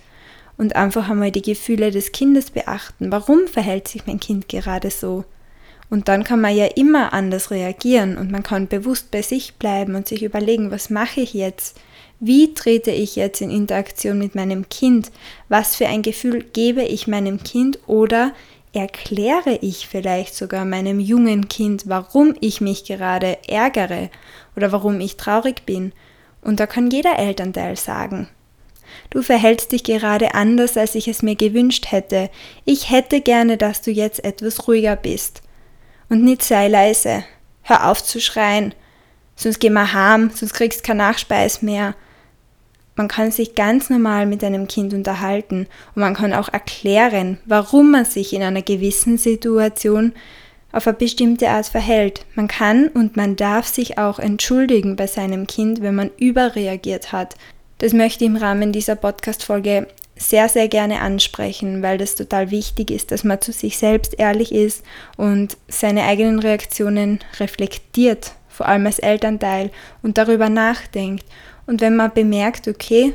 und 0.57 0.77
einfach 0.77 1.09
einmal 1.09 1.31
die 1.31 1.43
Gefühle 1.43 1.91
des 1.91 2.13
Kindes 2.13 2.51
beachten. 2.51 3.11
Warum 3.11 3.47
verhält 3.47 3.89
sich 3.89 4.07
mein 4.07 4.21
Kind 4.21 4.49
gerade 4.49 4.91
so? 4.91 5.25
Und 5.91 6.09
dann 6.09 6.25
kann 6.25 6.41
man 6.41 6.55
ja 6.55 6.67
immer 6.67 7.15
anders 7.15 7.51
reagieren 7.51 8.19
und 8.19 8.31
man 8.31 8.43
kann 8.43 8.69
bewusst 8.69 9.11
bei 9.11 9.23
sich 9.23 9.55
bleiben 9.55 9.95
und 9.95 10.07
sich 10.07 10.23
überlegen, 10.23 10.71
was 10.71 10.91
mache 10.91 11.21
ich 11.21 11.33
jetzt? 11.33 11.81
Wie 12.21 12.53
trete 12.53 12.91
ich 12.91 13.15
jetzt 13.15 13.41
in 13.41 13.51
Interaktion 13.51 14.19
mit 14.19 14.35
meinem 14.35 14.69
Kind? 14.69 15.13
Was 15.49 15.77
für 15.77 15.87
ein 15.87 16.03
Gefühl 16.03 16.43
gebe 16.43 16.83
ich 16.83 17.07
meinem 17.07 17.43
Kind 17.45 17.79
oder 17.87 18.33
erkläre 18.73 19.59
ich 19.61 19.87
vielleicht 19.87 20.35
sogar 20.35 20.65
meinem 20.65 20.99
jungen 20.99 21.49
Kind, 21.49 21.85
warum 21.87 22.35
ich 22.41 22.61
mich 22.61 22.85
gerade 22.85 23.39
ärgere 23.49 24.11
oder 24.57 24.73
warum 24.73 25.01
ich 25.01 25.17
traurig 25.17 25.65
bin. 25.65 25.93
Und 26.43 26.59
da 26.61 26.67
kann 26.67 26.91
jeder 26.91 27.19
Elternteil 27.19 27.77
sagen, 27.77 28.29
du 29.11 29.23
verhältst 29.23 29.71
dich 29.71 29.85
gerade 29.85 30.35
anders, 30.35 30.77
als 30.77 30.97
ich 30.97 31.07
es 31.07 31.23
mir 31.23 31.37
gewünscht 31.37 31.87
hätte. 31.91 32.31
Ich 32.65 32.91
hätte 32.91 33.21
gerne, 33.21 33.57
dass 33.57 33.81
du 33.81 33.93
jetzt 33.93 34.25
etwas 34.25 34.67
ruhiger 34.67 34.97
bist. 34.97 35.43
Und 36.09 36.25
nicht 36.25 36.43
sei 36.43 36.69
leise. 36.69 37.25
Hör 37.63 37.89
auf 37.91 38.03
zu 38.03 38.21
schreien. 38.21 38.75
Sonst 39.37 39.61
geh 39.61 39.71
mal 39.71 39.93
heim, 39.93 40.31
sonst 40.35 40.55
kriegst 40.55 40.83
kein 40.83 40.97
Nachspeis 40.97 41.63
mehr. 41.63 41.95
Man 42.99 43.07
kann 43.07 43.31
sich 43.31 43.55
ganz 43.55 43.91
normal 43.91 44.27
mit 44.27 44.43
einem 44.43 44.67
Kind 44.67 44.93
unterhalten 44.93 45.69
und 45.95 46.01
man 46.01 46.15
kann 46.15 46.33
auch 46.33 46.49
erklären, 46.49 47.39
warum 47.45 47.93
man 47.93 48.05
sich 48.05 48.33
in 48.33 48.43
einer 48.43 48.61
gewissen 48.61 49.19
Situation 49.19 50.15
auf 50.73 50.89
eine 50.89 50.97
bestimmte 50.97 51.49
Art 51.49 51.67
verhält. 51.67 52.27
Man 52.35 52.49
kann 52.49 52.89
und 52.89 53.17
man 53.17 53.37
darf 53.37 53.69
sich 53.69 53.99
auch 53.99 54.19
entschuldigen 54.19 54.97
bei 54.97 55.07
seinem 55.07 55.47
Kind, 55.47 55.81
wenn 55.81 55.95
man 55.95 56.11
überreagiert 56.19 57.13
hat. 57.13 57.37
Das 57.79 57.93
möchte 57.93 58.25
ich 58.25 58.31
im 58.31 58.37
Rahmen 58.37 58.73
dieser 58.73 58.97
Podcast-Folge 58.97 59.87
sehr, 60.17 60.49
sehr 60.49 60.67
gerne 60.67 61.01
ansprechen, 61.01 61.83
weil 61.85 61.99
das 61.99 62.17
total 62.17 62.51
wichtig 62.51 62.91
ist, 62.91 63.13
dass 63.13 63.23
man 63.23 63.41
zu 63.41 63.53
sich 63.53 63.79
selbst 63.79 64.19
ehrlich 64.19 64.51
ist 64.51 64.85
und 65.17 65.57
seine 65.69 66.03
eigenen 66.03 66.41
Reaktionen 66.41 67.21
reflektiert, 67.39 68.33
vor 68.49 68.67
allem 68.67 68.87
als 68.87 68.99
Elternteil, 68.99 69.71
und 70.03 70.19
darüber 70.19 70.49
nachdenkt 70.49 71.25
und 71.69 71.83
wenn 71.83 71.97
man 71.97 72.13
bemerkt, 72.15 72.67
okay, 72.67 73.15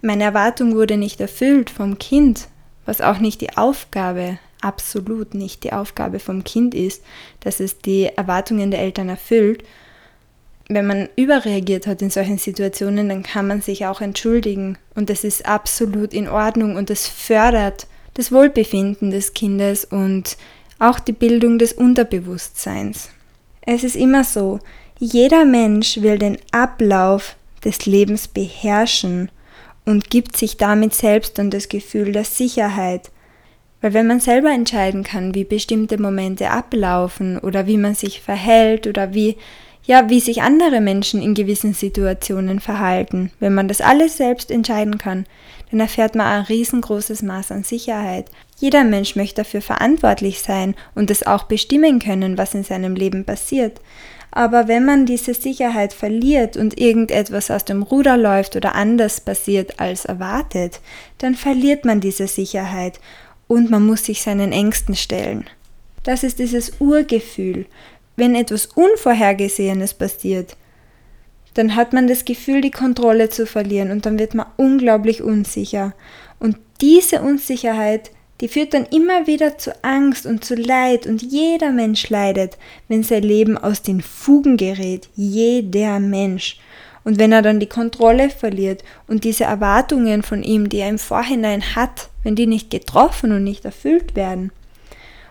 meine 0.00 0.24
Erwartung 0.24 0.74
wurde 0.74 0.96
nicht 0.96 1.20
erfüllt 1.20 1.68
vom 1.68 1.98
Kind, 1.98 2.48
was 2.86 3.02
auch 3.02 3.18
nicht 3.18 3.42
die 3.42 3.56
Aufgabe, 3.56 4.38
absolut 4.62 5.34
nicht 5.34 5.62
die 5.62 5.74
Aufgabe 5.74 6.18
vom 6.18 6.42
Kind 6.42 6.74
ist, 6.74 7.04
dass 7.40 7.60
es 7.60 7.78
die 7.78 8.06
Erwartungen 8.06 8.70
der 8.70 8.80
Eltern 8.80 9.10
erfüllt, 9.10 9.62
wenn 10.68 10.86
man 10.86 11.10
überreagiert 11.16 11.86
hat 11.86 12.00
in 12.00 12.08
solchen 12.08 12.38
Situationen, 12.38 13.10
dann 13.10 13.22
kann 13.22 13.46
man 13.46 13.60
sich 13.60 13.84
auch 13.84 14.00
entschuldigen 14.00 14.78
und 14.94 15.10
das 15.10 15.22
ist 15.22 15.44
absolut 15.44 16.14
in 16.14 16.28
Ordnung 16.28 16.76
und 16.76 16.88
das 16.88 17.06
fördert 17.06 17.86
das 18.14 18.32
Wohlbefinden 18.32 19.10
des 19.10 19.34
Kindes 19.34 19.84
und 19.84 20.38
auch 20.78 20.98
die 20.98 21.12
Bildung 21.12 21.58
des 21.58 21.74
Unterbewusstseins. 21.74 23.10
Es 23.60 23.84
ist 23.84 23.96
immer 23.96 24.24
so, 24.24 24.60
jeder 24.98 25.44
Mensch 25.44 26.00
will 26.00 26.18
den 26.18 26.38
Ablauf 26.52 27.36
des 27.64 27.86
Lebens 27.86 28.28
beherrschen 28.28 29.30
und 29.84 30.10
gibt 30.10 30.36
sich 30.36 30.56
damit 30.56 30.94
selbst 30.94 31.38
dann 31.38 31.50
das 31.50 31.68
Gefühl 31.68 32.12
der 32.12 32.24
Sicherheit. 32.24 33.10
Weil 33.80 33.94
wenn 33.94 34.06
man 34.06 34.20
selber 34.20 34.50
entscheiden 34.50 35.02
kann, 35.02 35.34
wie 35.34 35.44
bestimmte 35.44 36.00
Momente 36.00 36.50
ablaufen 36.50 37.38
oder 37.38 37.66
wie 37.66 37.76
man 37.76 37.94
sich 37.94 38.20
verhält 38.20 38.86
oder 38.86 39.12
wie, 39.12 39.36
ja, 39.84 40.08
wie 40.08 40.20
sich 40.20 40.42
andere 40.42 40.80
Menschen 40.80 41.20
in 41.20 41.34
gewissen 41.34 41.74
Situationen 41.74 42.60
verhalten, 42.60 43.32
wenn 43.40 43.54
man 43.54 43.66
das 43.66 43.80
alles 43.80 44.16
selbst 44.16 44.52
entscheiden 44.52 44.98
kann, 44.98 45.26
dann 45.72 45.80
erfährt 45.80 46.14
man 46.14 46.26
ein 46.26 46.42
riesengroßes 46.42 47.22
Maß 47.22 47.50
an 47.50 47.64
Sicherheit. 47.64 48.30
Jeder 48.58 48.84
Mensch 48.84 49.16
möchte 49.16 49.42
dafür 49.42 49.62
verantwortlich 49.62 50.40
sein 50.40 50.76
und 50.94 51.10
es 51.10 51.26
auch 51.26 51.44
bestimmen 51.44 51.98
können, 51.98 52.38
was 52.38 52.54
in 52.54 52.62
seinem 52.62 52.94
Leben 52.94 53.24
passiert. 53.24 53.80
Aber 54.34 54.66
wenn 54.66 54.86
man 54.86 55.04
diese 55.04 55.34
Sicherheit 55.34 55.92
verliert 55.92 56.56
und 56.56 56.80
irgendetwas 56.80 57.50
aus 57.50 57.66
dem 57.66 57.82
Ruder 57.82 58.16
läuft 58.16 58.56
oder 58.56 58.74
anders 58.74 59.20
passiert 59.20 59.78
als 59.78 60.06
erwartet, 60.06 60.80
dann 61.18 61.34
verliert 61.34 61.84
man 61.84 62.00
diese 62.00 62.26
Sicherheit 62.26 62.98
und 63.46 63.70
man 63.70 63.84
muss 63.84 64.06
sich 64.06 64.22
seinen 64.22 64.50
Ängsten 64.50 64.96
stellen. 64.96 65.44
Das 66.02 66.24
ist 66.24 66.38
dieses 66.38 66.80
Urgefühl. 66.80 67.66
Wenn 68.16 68.34
etwas 68.34 68.66
Unvorhergesehenes 68.66 69.92
passiert, 69.94 70.56
dann 71.52 71.76
hat 71.76 71.92
man 71.92 72.06
das 72.08 72.24
Gefühl, 72.24 72.62
die 72.62 72.70
Kontrolle 72.70 73.28
zu 73.28 73.46
verlieren 73.46 73.90
und 73.90 74.06
dann 74.06 74.18
wird 74.18 74.34
man 74.34 74.46
unglaublich 74.56 75.22
unsicher. 75.22 75.92
Und 76.38 76.56
diese 76.80 77.20
Unsicherheit 77.20 78.10
die 78.42 78.48
führt 78.48 78.74
dann 78.74 78.86
immer 78.86 79.28
wieder 79.28 79.56
zu 79.56 79.72
Angst 79.84 80.26
und 80.26 80.44
zu 80.44 80.56
Leid 80.56 81.06
und 81.06 81.22
jeder 81.22 81.70
Mensch 81.70 82.10
leidet, 82.10 82.58
wenn 82.88 83.04
sein 83.04 83.22
Leben 83.22 83.56
aus 83.56 83.82
den 83.82 84.00
Fugen 84.00 84.56
gerät, 84.56 85.08
jeder 85.14 86.00
Mensch. 86.00 86.58
Und 87.04 87.20
wenn 87.20 87.30
er 87.30 87.42
dann 87.42 87.60
die 87.60 87.68
Kontrolle 87.68 88.30
verliert 88.30 88.82
und 89.06 89.22
diese 89.22 89.44
Erwartungen 89.44 90.24
von 90.24 90.42
ihm, 90.42 90.68
die 90.68 90.78
er 90.78 90.88
im 90.88 90.98
Vorhinein 90.98 91.76
hat, 91.76 92.08
wenn 92.24 92.34
die 92.34 92.48
nicht 92.48 92.68
getroffen 92.68 93.30
und 93.30 93.44
nicht 93.44 93.64
erfüllt 93.64 94.16
werden. 94.16 94.50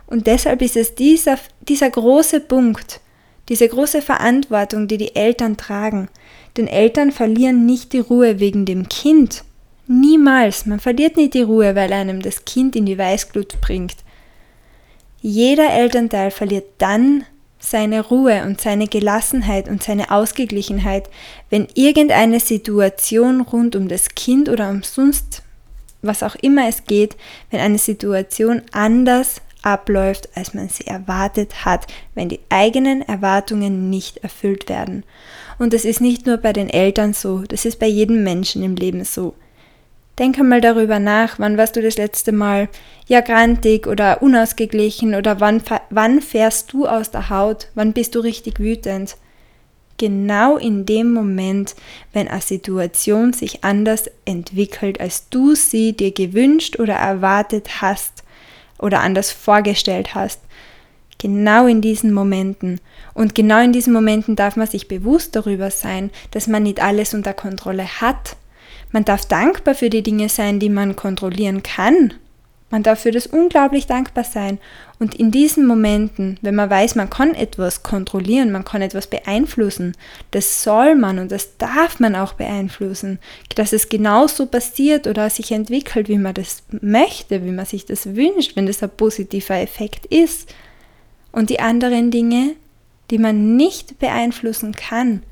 Und 0.08 0.26
deshalb 0.26 0.62
ist 0.62 0.78
es 0.78 0.96
dieser, 0.96 1.38
dieser 1.68 1.90
große 1.90 2.40
Punkt, 2.40 3.02
diese 3.50 3.68
große 3.68 4.02
Verantwortung, 4.02 4.88
die 4.88 4.98
die 4.98 5.18
Eltern 5.18 5.58
tragen. 5.58 6.08
Denn 6.56 6.68
Eltern 6.68 7.12
verlieren 7.12 7.66
nicht 7.66 7.92
die 7.92 8.00
Ruhe 8.00 8.40
wegen 8.40 8.66
dem 8.66 8.88
Kind, 8.88 9.44
Niemals. 9.92 10.66
Man 10.66 10.80
verliert 10.80 11.18
nicht 11.18 11.34
die 11.34 11.42
Ruhe, 11.42 11.76
weil 11.76 11.92
einem 11.92 12.22
das 12.22 12.46
Kind 12.46 12.78
in 12.78 12.86
die 12.86 12.98
Weißglut 12.98 13.60
bringt. 13.60 13.98
Jeder 15.22 15.70
Elternteil 15.70 16.32
verliert 16.32 16.66
dann 16.78 17.26
seine 17.60 18.02
Ruhe 18.02 18.44
und 18.44 18.62
seine 18.62 18.88
Gelassenheit 18.88 19.68
und 19.68 19.84
seine 19.84 20.10
Ausgeglichenheit, 20.10 21.10
wenn 21.50 21.68
irgendeine 21.76 22.40
Situation 22.40 23.42
rund 23.42 23.76
um 23.76 23.88
das 23.88 24.16
Kind 24.16 24.50
oder 24.50 24.70
um 24.70 24.82
sonst 24.82 25.44
was 26.02 26.24
auch 26.24 26.36
immer 26.36 26.68
es 26.68 26.86
geht, 26.86 27.16
wenn 27.52 27.60
eine 27.60 27.78
Situation 27.78 28.62
anders 28.72 29.42
abläuft, 29.62 30.30
als 30.36 30.54
man 30.54 30.70
sie 30.70 30.88
erwartet 30.88 31.66
hat, 31.66 31.86
wenn 32.16 32.30
die 32.30 32.40
eigenen 32.50 33.02
Erwartungen 33.04 33.90
nicht 33.90 34.18
erfüllt 34.18 34.70
werden. 34.70 35.04
Und 35.60 35.74
das 35.74 35.86
ist 35.86 36.02
nicht 36.02 36.26
nur 36.26 36.38
bei 36.38 36.54
den 36.54 36.70
Eltern 36.70 37.14
so, 37.14 37.40
das 37.40 37.66
ist 37.66 37.78
bei 37.78 37.86
jedem 37.86 38.24
Menschen 38.24 38.64
im 38.64 38.76
Leben 38.76 39.04
so. 39.04 39.36
Denk 40.20 40.38
einmal 40.38 40.62
darüber 40.62 41.00
nach, 41.00 41.40
wann 41.40 41.58
warst 41.58 41.76
du 41.76 41.82
das 41.82 41.98
letzte 41.98 42.32
Mal 42.32 42.70
ja 43.08 43.22
grantig 43.22 43.88
oder 43.88 44.22
unausgeglichen 44.22 45.16
oder 45.16 45.40
wann, 45.40 45.64
wann 45.90 46.22
fährst 46.22 46.74
du 46.74 46.86
aus 46.86 47.12
der 47.12 47.30
Haut, 47.30 47.70
wann 47.76 47.94
bist 47.94 48.16
du 48.16 48.20
richtig 48.20 48.60
wütend. 48.60 49.16
Genau 49.98 50.58
in 50.58 50.86
dem 50.86 51.14
Moment, 51.14 51.76
wenn 52.12 52.28
eine 52.28 52.42
Situation 52.42 53.34
sich 53.34 53.64
anders 53.64 54.10
entwickelt, 54.26 55.00
als 55.00 55.30
du 55.30 55.56
sie 55.56 55.94
dir 55.94 56.12
gewünscht 56.12 56.80
oder 56.80 56.96
erwartet 56.96 57.82
hast 57.82 58.24
oder 58.80 59.02
anders 59.02 59.32
vorgestellt 59.32 60.16
hast. 60.16 60.42
Genau 61.20 61.68
in 61.68 61.82
diesen 61.82 62.14
Momenten. 62.14 62.82
Und 63.14 63.36
genau 63.36 63.62
in 63.62 63.74
diesen 63.74 63.94
Momenten 63.94 64.36
darf 64.36 64.56
man 64.56 64.66
sich 64.66 64.88
bewusst 64.88 65.36
darüber 65.36 65.70
sein, 65.70 66.10
dass 66.32 66.48
man 66.48 66.64
nicht 66.64 66.82
alles 66.82 67.14
unter 67.14 67.34
Kontrolle 67.34 68.02
hat. 68.02 68.36
Man 68.92 69.06
darf 69.06 69.26
dankbar 69.26 69.76
für 69.76 69.90
die 69.90 70.04
Dinge 70.04 70.30
sein, 70.30 70.60
die 70.60 70.70
man 70.70 70.96
kontrollieren 70.96 71.64
kann. 71.64 72.14
Man 72.72 72.84
darf 72.84 73.02
für 73.02 73.12
das 73.12 73.28
unglaublich 73.28 73.86
dankbar 73.86 74.24
sein. 74.24 74.58
Und 74.98 75.16
in 75.16 75.30
diesen 75.30 75.68
Momenten, 75.68 76.38
wenn 76.42 76.56
man 76.56 76.70
weiß, 76.70 76.96
man 76.96 77.10
kann 77.10 77.36
etwas 77.36 77.84
kontrollieren, 77.84 78.52
man 78.52 78.64
kann 78.64 78.82
etwas 78.82 79.08
beeinflussen, 79.08 79.98
das 80.32 80.64
soll 80.64 80.96
man 80.96 81.20
und 81.20 81.32
das 81.32 81.58
darf 81.58 82.00
man 82.00 82.16
auch 82.16 82.34
beeinflussen, 82.34 83.20
dass 83.56 83.74
es 83.74 83.90
genauso 83.90 84.46
passiert 84.46 85.06
oder 85.06 85.30
sich 85.30 85.52
entwickelt, 85.52 86.08
wie 86.08 86.18
man 86.18 86.34
das 86.34 86.64
möchte, 86.70 87.44
wie 87.44 87.52
man 87.52 87.66
sich 87.66 87.86
das 87.86 88.16
wünscht, 88.16 88.56
wenn 88.56 88.68
das 88.68 88.82
ein 88.82 88.90
positiver 88.90 89.60
Effekt 89.60 90.06
ist. 90.06 90.54
Und 91.34 91.50
die 91.50 91.60
anderen 91.60 92.10
Dinge, 92.10 92.56
die 93.10 93.18
man 93.18 93.58
nicht 93.58 94.00
beeinflussen 94.00 94.74
kann, 94.74 95.24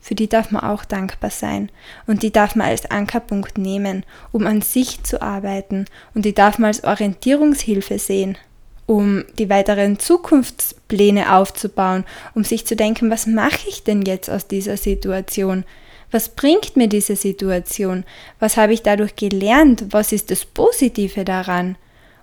für 0.00 0.14
die 0.14 0.28
darf 0.28 0.50
man 0.50 0.62
auch 0.62 0.84
dankbar 0.84 1.30
sein 1.30 1.70
und 2.06 2.22
die 2.22 2.32
darf 2.32 2.56
man 2.56 2.68
als 2.68 2.90
Ankerpunkt 2.90 3.58
nehmen, 3.58 4.04
um 4.32 4.46
an 4.46 4.62
sich 4.62 5.02
zu 5.02 5.20
arbeiten 5.20 5.84
und 6.14 6.24
die 6.24 6.34
darf 6.34 6.58
man 6.58 6.68
als 6.68 6.84
Orientierungshilfe 6.84 7.98
sehen, 7.98 8.38
um 8.86 9.24
die 9.38 9.50
weiteren 9.50 9.98
Zukunftspläne 9.98 11.34
aufzubauen, 11.34 12.04
um 12.34 12.44
sich 12.44 12.66
zu 12.66 12.76
denken, 12.76 13.10
was 13.10 13.26
mache 13.26 13.68
ich 13.68 13.84
denn 13.84 14.02
jetzt 14.02 14.30
aus 14.30 14.48
dieser 14.48 14.76
Situation? 14.76 15.64
Was 16.10 16.30
bringt 16.30 16.76
mir 16.76 16.88
diese 16.88 17.14
Situation? 17.14 18.04
Was 18.40 18.56
habe 18.56 18.72
ich 18.72 18.82
dadurch 18.82 19.14
gelernt? 19.14 19.84
Was 19.90 20.12
ist 20.12 20.30
das 20.30 20.44
Positive 20.44 21.24
daran? 21.24 21.76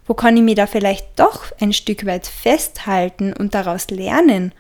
Wo 0.06 0.14
kann 0.14 0.36
ich 0.36 0.44
mich 0.44 0.56
da 0.56 0.68
vielleicht 0.68 1.08
doch 1.18 1.46
ein 1.60 1.74
Stück 1.74 2.06
weit 2.06 2.28
festhalten 2.28 3.34
und 3.34 3.54
daraus 3.54 3.90
lernen? 3.90 4.52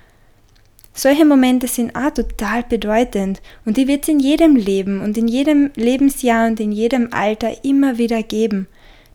Solche 0.99 1.25
Momente 1.25 1.67
sind 1.67 1.95
auch 1.95 2.09
total 2.09 2.63
bedeutend 2.63 3.39
und 3.65 3.77
die 3.77 3.87
wird 3.87 4.01
es 4.01 4.09
in 4.09 4.19
jedem 4.19 4.55
Leben 4.55 5.01
und 5.01 5.15
in 5.15 5.27
jedem 5.27 5.69
Lebensjahr 5.75 6.47
und 6.47 6.59
in 6.59 6.71
jedem 6.71 7.13
Alter 7.13 7.63
immer 7.63 7.99
wieder 7.99 8.23
geben. 8.23 8.67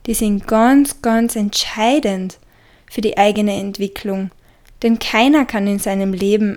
Die 0.06 0.14
sind 0.14 0.46
ganz, 0.46 1.02
ganz 1.02 1.34
entscheidend 1.34 2.38
für 2.88 3.00
die 3.00 3.18
eigene 3.18 3.58
Entwicklung. 3.58 4.30
Denn 4.84 5.00
keiner 5.00 5.44
kann 5.44 5.66
in 5.66 5.80
seinem 5.80 6.12
Leben 6.12 6.56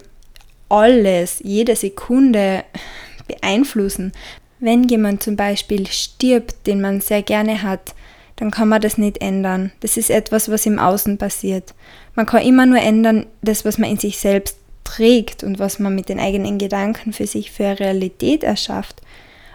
alles, 0.70 1.40
jede 1.44 1.76
Sekunde 1.76 2.64
beeinflussen. 3.28 4.12
Wenn 4.60 4.84
jemand 4.84 5.24
zum 5.24 5.36
Beispiel 5.36 5.88
stirbt, 5.88 6.68
den 6.68 6.82
man 6.82 7.02
sehr 7.02 7.24
gerne 7.24 7.64
hat, 7.64 7.96
dann 8.36 8.52
kann 8.52 8.70
man 8.70 8.82
das 8.82 9.00
nicht 9.00 9.24
ändern. 9.24 9.72
Das 9.80 9.98
ist 9.98 10.12
etwas, 10.12 10.52
was 10.52 10.68
im 10.68 10.78
Außen 10.78 11.18
passiert. 11.18 11.74
Man 12.14 12.28
kann 12.28 12.44
immer 12.44 12.68
nur 12.68 12.80
ändern, 12.80 13.26
das, 13.42 13.66
was 13.66 13.80
man 13.80 13.90
in 13.90 13.98
sich 13.98 14.20
selbst 14.20 14.58
trägt 14.86 15.44
und 15.44 15.60
was 15.60 15.80
man 15.80 15.94
mit 15.94 16.08
den 16.08 16.20
eigenen 16.20 16.58
Gedanken 16.58 17.12
für 17.12 17.28
sich 17.28 17.52
für 17.52 17.78
Realität 17.78 18.44
erschafft. 18.44 19.02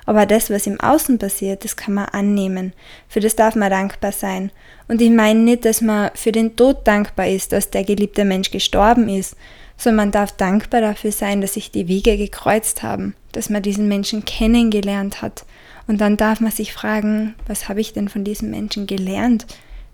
Aber 0.04 0.26
das, 0.26 0.50
was 0.50 0.66
im 0.66 0.80
Außen 0.80 1.18
passiert, 1.18 1.64
das 1.64 1.76
kann 1.76 1.94
man 1.94 2.06
annehmen. 2.06 2.72
Für 3.08 3.20
das 3.20 3.36
darf 3.36 3.54
man 3.54 3.70
dankbar 3.70 4.12
sein. 4.12 4.50
Und 4.88 5.00
ich 5.00 5.10
meine 5.10 5.40
nicht, 5.40 5.64
dass 5.64 5.80
man 5.80 6.10
für 6.14 6.32
den 6.32 6.56
Tod 6.56 6.86
dankbar 6.86 7.28
ist, 7.28 7.52
dass 7.52 7.70
der 7.70 7.84
geliebte 7.84 8.24
Mensch 8.24 8.50
gestorben 8.50 9.08
ist, 9.08 9.36
sondern 9.76 10.06
man 10.06 10.10
darf 10.10 10.32
dankbar 10.32 10.80
dafür 10.80 11.12
sein, 11.12 11.40
dass 11.40 11.54
sich 11.54 11.70
die 11.70 11.88
Wege 11.88 12.16
gekreuzt 12.16 12.82
haben, 12.82 13.14
dass 13.32 13.50
man 13.50 13.62
diesen 13.62 13.88
Menschen 13.88 14.24
kennengelernt 14.24 15.22
hat. 15.22 15.44
Und 15.86 16.00
dann 16.00 16.16
darf 16.16 16.40
man 16.40 16.50
sich 16.50 16.72
fragen, 16.72 17.34
was 17.46 17.68
habe 17.68 17.80
ich 17.80 17.92
denn 17.92 18.08
von 18.08 18.24
diesem 18.24 18.50
Menschen 18.50 18.86
gelernt? 18.86 19.46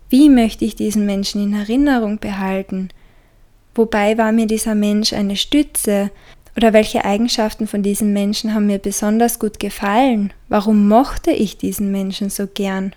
Wie 0.08 0.28
möchte 0.28 0.64
ich 0.64 0.76
diesen 0.76 1.04
Menschen 1.04 1.42
in 1.42 1.52
Erinnerung 1.52 2.18
behalten? 2.18 2.88
Wobei 3.76 4.16
war 4.16 4.32
mir 4.32 4.46
dieser 4.46 4.74
Mensch 4.74 5.12
eine 5.12 5.36
Stütze? 5.36 6.10
Oder 6.56 6.72
welche 6.72 7.04
Eigenschaften 7.04 7.66
von 7.66 7.82
diesem 7.82 8.14
Menschen 8.14 8.54
haben 8.54 8.66
mir 8.66 8.78
besonders 8.78 9.38
gut 9.38 9.60
gefallen? 9.60 10.32
Warum 10.48 10.88
mochte 10.88 11.30
ich 11.30 11.58
diesen 11.58 11.92
Menschen 11.92 12.30
so 12.30 12.46
gern? 12.46 12.94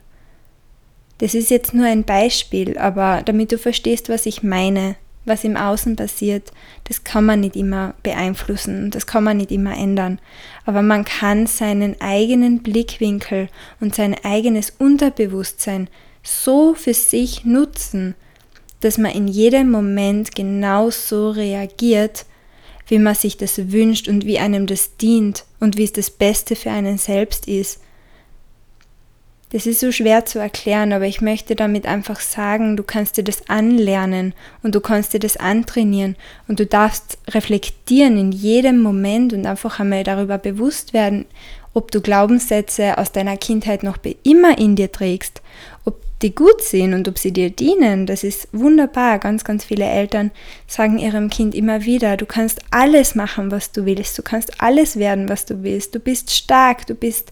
Das 1.17 1.33
ist 1.33 1.49
jetzt 1.49 1.73
nur 1.73 1.85
ein 1.85 2.05
Beispiel, 2.05 2.77
aber 2.77 3.21
damit 3.25 3.51
du 3.51 3.57
verstehst, 3.57 4.07
was 4.07 4.25
ich 4.25 4.41
meine, 4.41 4.95
was 5.25 5.43
im 5.43 5.57
Außen 5.57 5.97
passiert, 5.97 6.53
das 6.85 7.03
kann 7.03 7.25
man 7.25 7.41
nicht 7.41 7.57
immer 7.57 7.93
beeinflussen, 8.01 8.89
das 8.89 9.05
kann 9.05 9.25
man 9.25 9.35
nicht 9.35 9.51
immer 9.51 9.77
ändern. 9.77 10.19
Aber 10.65 10.81
man 10.81 11.03
kann 11.03 11.45
seinen 11.45 11.99
eigenen 11.99 12.63
Blickwinkel 12.63 13.49
und 13.81 13.93
sein 13.93 14.15
eigenes 14.23 14.69
Unterbewusstsein 14.79 15.89
so 16.23 16.73
für 16.73 16.93
sich 16.93 17.43
nutzen, 17.43 18.15
dass 18.81 18.97
man 18.97 19.11
in 19.11 19.27
jedem 19.27 19.71
Moment 19.71 20.35
genau 20.35 20.89
so 20.89 21.29
reagiert, 21.29 22.25
wie 22.87 22.99
man 22.99 23.15
sich 23.15 23.37
das 23.37 23.71
wünscht 23.71 24.07
und 24.07 24.25
wie 24.25 24.39
einem 24.39 24.65
das 24.65 24.97
dient 24.97 25.45
und 25.59 25.77
wie 25.77 25.83
es 25.83 25.93
das 25.93 26.09
Beste 26.09 26.55
für 26.55 26.71
einen 26.71 26.97
selbst 26.97 27.47
ist. 27.47 27.81
Das 29.51 29.65
ist 29.65 29.79
so 29.79 29.91
schwer 29.91 30.25
zu 30.25 30.37
erklären, 30.37 30.93
aber 30.93 31.05
ich 31.05 31.21
möchte 31.21 31.55
damit 31.55 31.87
einfach 31.87 32.19
sagen, 32.19 32.77
du 32.77 32.83
kannst 32.83 33.17
dir 33.17 33.23
das 33.23 33.49
anlernen 33.49 34.35
und 34.61 34.75
du 34.75 34.79
kannst 34.79 35.13
dir 35.13 35.19
das 35.19 35.37
antrainieren 35.37 36.17
und 36.47 36.59
du 36.59 36.67
darfst 36.67 37.17
reflektieren 37.27 38.17
in 38.17 38.31
jedem 38.31 38.79
Moment 38.79 39.33
und 39.33 39.47
einfach 39.47 39.79
einmal 39.79 40.03
darüber 40.03 40.37
bewusst 40.37 40.93
werden, 40.93 41.25
ob 41.73 41.91
du 41.91 41.99
Glaubenssätze 41.99 42.99
aus 42.99 43.11
deiner 43.11 43.37
Kindheit 43.37 43.81
noch 43.81 43.97
immer 44.23 44.57
in 44.59 44.75
dir 44.75 44.91
trägst, 44.91 45.41
ob 45.83 45.98
die 46.21 46.35
gut 46.35 46.61
sind 46.61 46.93
und 46.93 47.07
ob 47.07 47.17
sie 47.17 47.31
dir 47.31 47.49
dienen, 47.49 48.05
das 48.05 48.23
ist 48.23 48.49
wunderbar. 48.51 49.19
Ganz, 49.19 49.43
ganz 49.43 49.63
viele 49.63 49.85
Eltern 49.85 50.31
sagen 50.67 50.97
ihrem 50.97 51.29
Kind 51.29 51.55
immer 51.55 51.85
wieder, 51.85 52.17
du 52.17 52.25
kannst 52.25 52.59
alles 52.71 53.15
machen, 53.15 53.51
was 53.51 53.71
du 53.71 53.85
willst, 53.85 54.17
du 54.17 54.23
kannst 54.23 54.61
alles 54.61 54.97
werden, 54.97 55.29
was 55.29 55.45
du 55.45 55.63
willst, 55.63 55.95
du 55.95 55.99
bist 55.99 56.31
stark, 56.31 56.85
du 56.87 56.95
bist, 56.95 57.31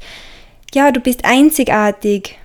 ja, 0.73 0.91
du 0.91 1.01
bist 1.01 1.25
einzigartig. 1.25 2.37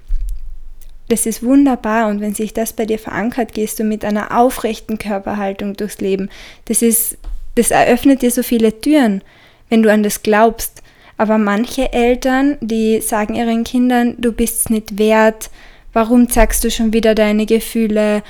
Das 1.09 1.27
ist 1.27 1.43
wunderbar 1.43 2.09
und 2.09 2.21
wenn 2.21 2.35
sich 2.35 2.55
das 2.55 2.73
bei 2.73 2.87
dir 2.87 2.99
verankert, 2.99 3.53
gehst 3.53 3.79
du 3.79 3.85
mit 3.85 4.05
einer 4.05 4.37
aufrechten 4.37 4.99
Körperhaltung 4.99 5.75
durchs 5.75 6.01
Leben. 6.01 6.31
Das 6.65 6.83
ist, 6.83 7.19
das 7.55 7.71
eröffnet 7.71 8.23
dir 8.23 8.31
so 8.31 8.43
viele 8.43 8.81
Türen, 8.81 9.23
wenn 9.69 9.83
du 9.83 9.93
an 9.93 10.03
das 10.03 10.23
glaubst. 10.23 10.83
Aber 11.19 11.39
manche 11.39 11.93
Eltern, 11.93 12.57
die 12.61 13.01
sagen 13.01 13.35
ihren 13.35 13.63
Kindern, 13.63 14.17
du 14.19 14.33
bist 14.33 14.61
es 14.61 14.71
nicht 14.71 14.99
wert, 14.99 15.51
warum 15.93 16.29
zeigst 16.29 16.65
du 16.65 16.71
schon 16.71 16.93
wieder 16.93 17.15
deine 17.15 17.47
Gefühle, 17.47 18.23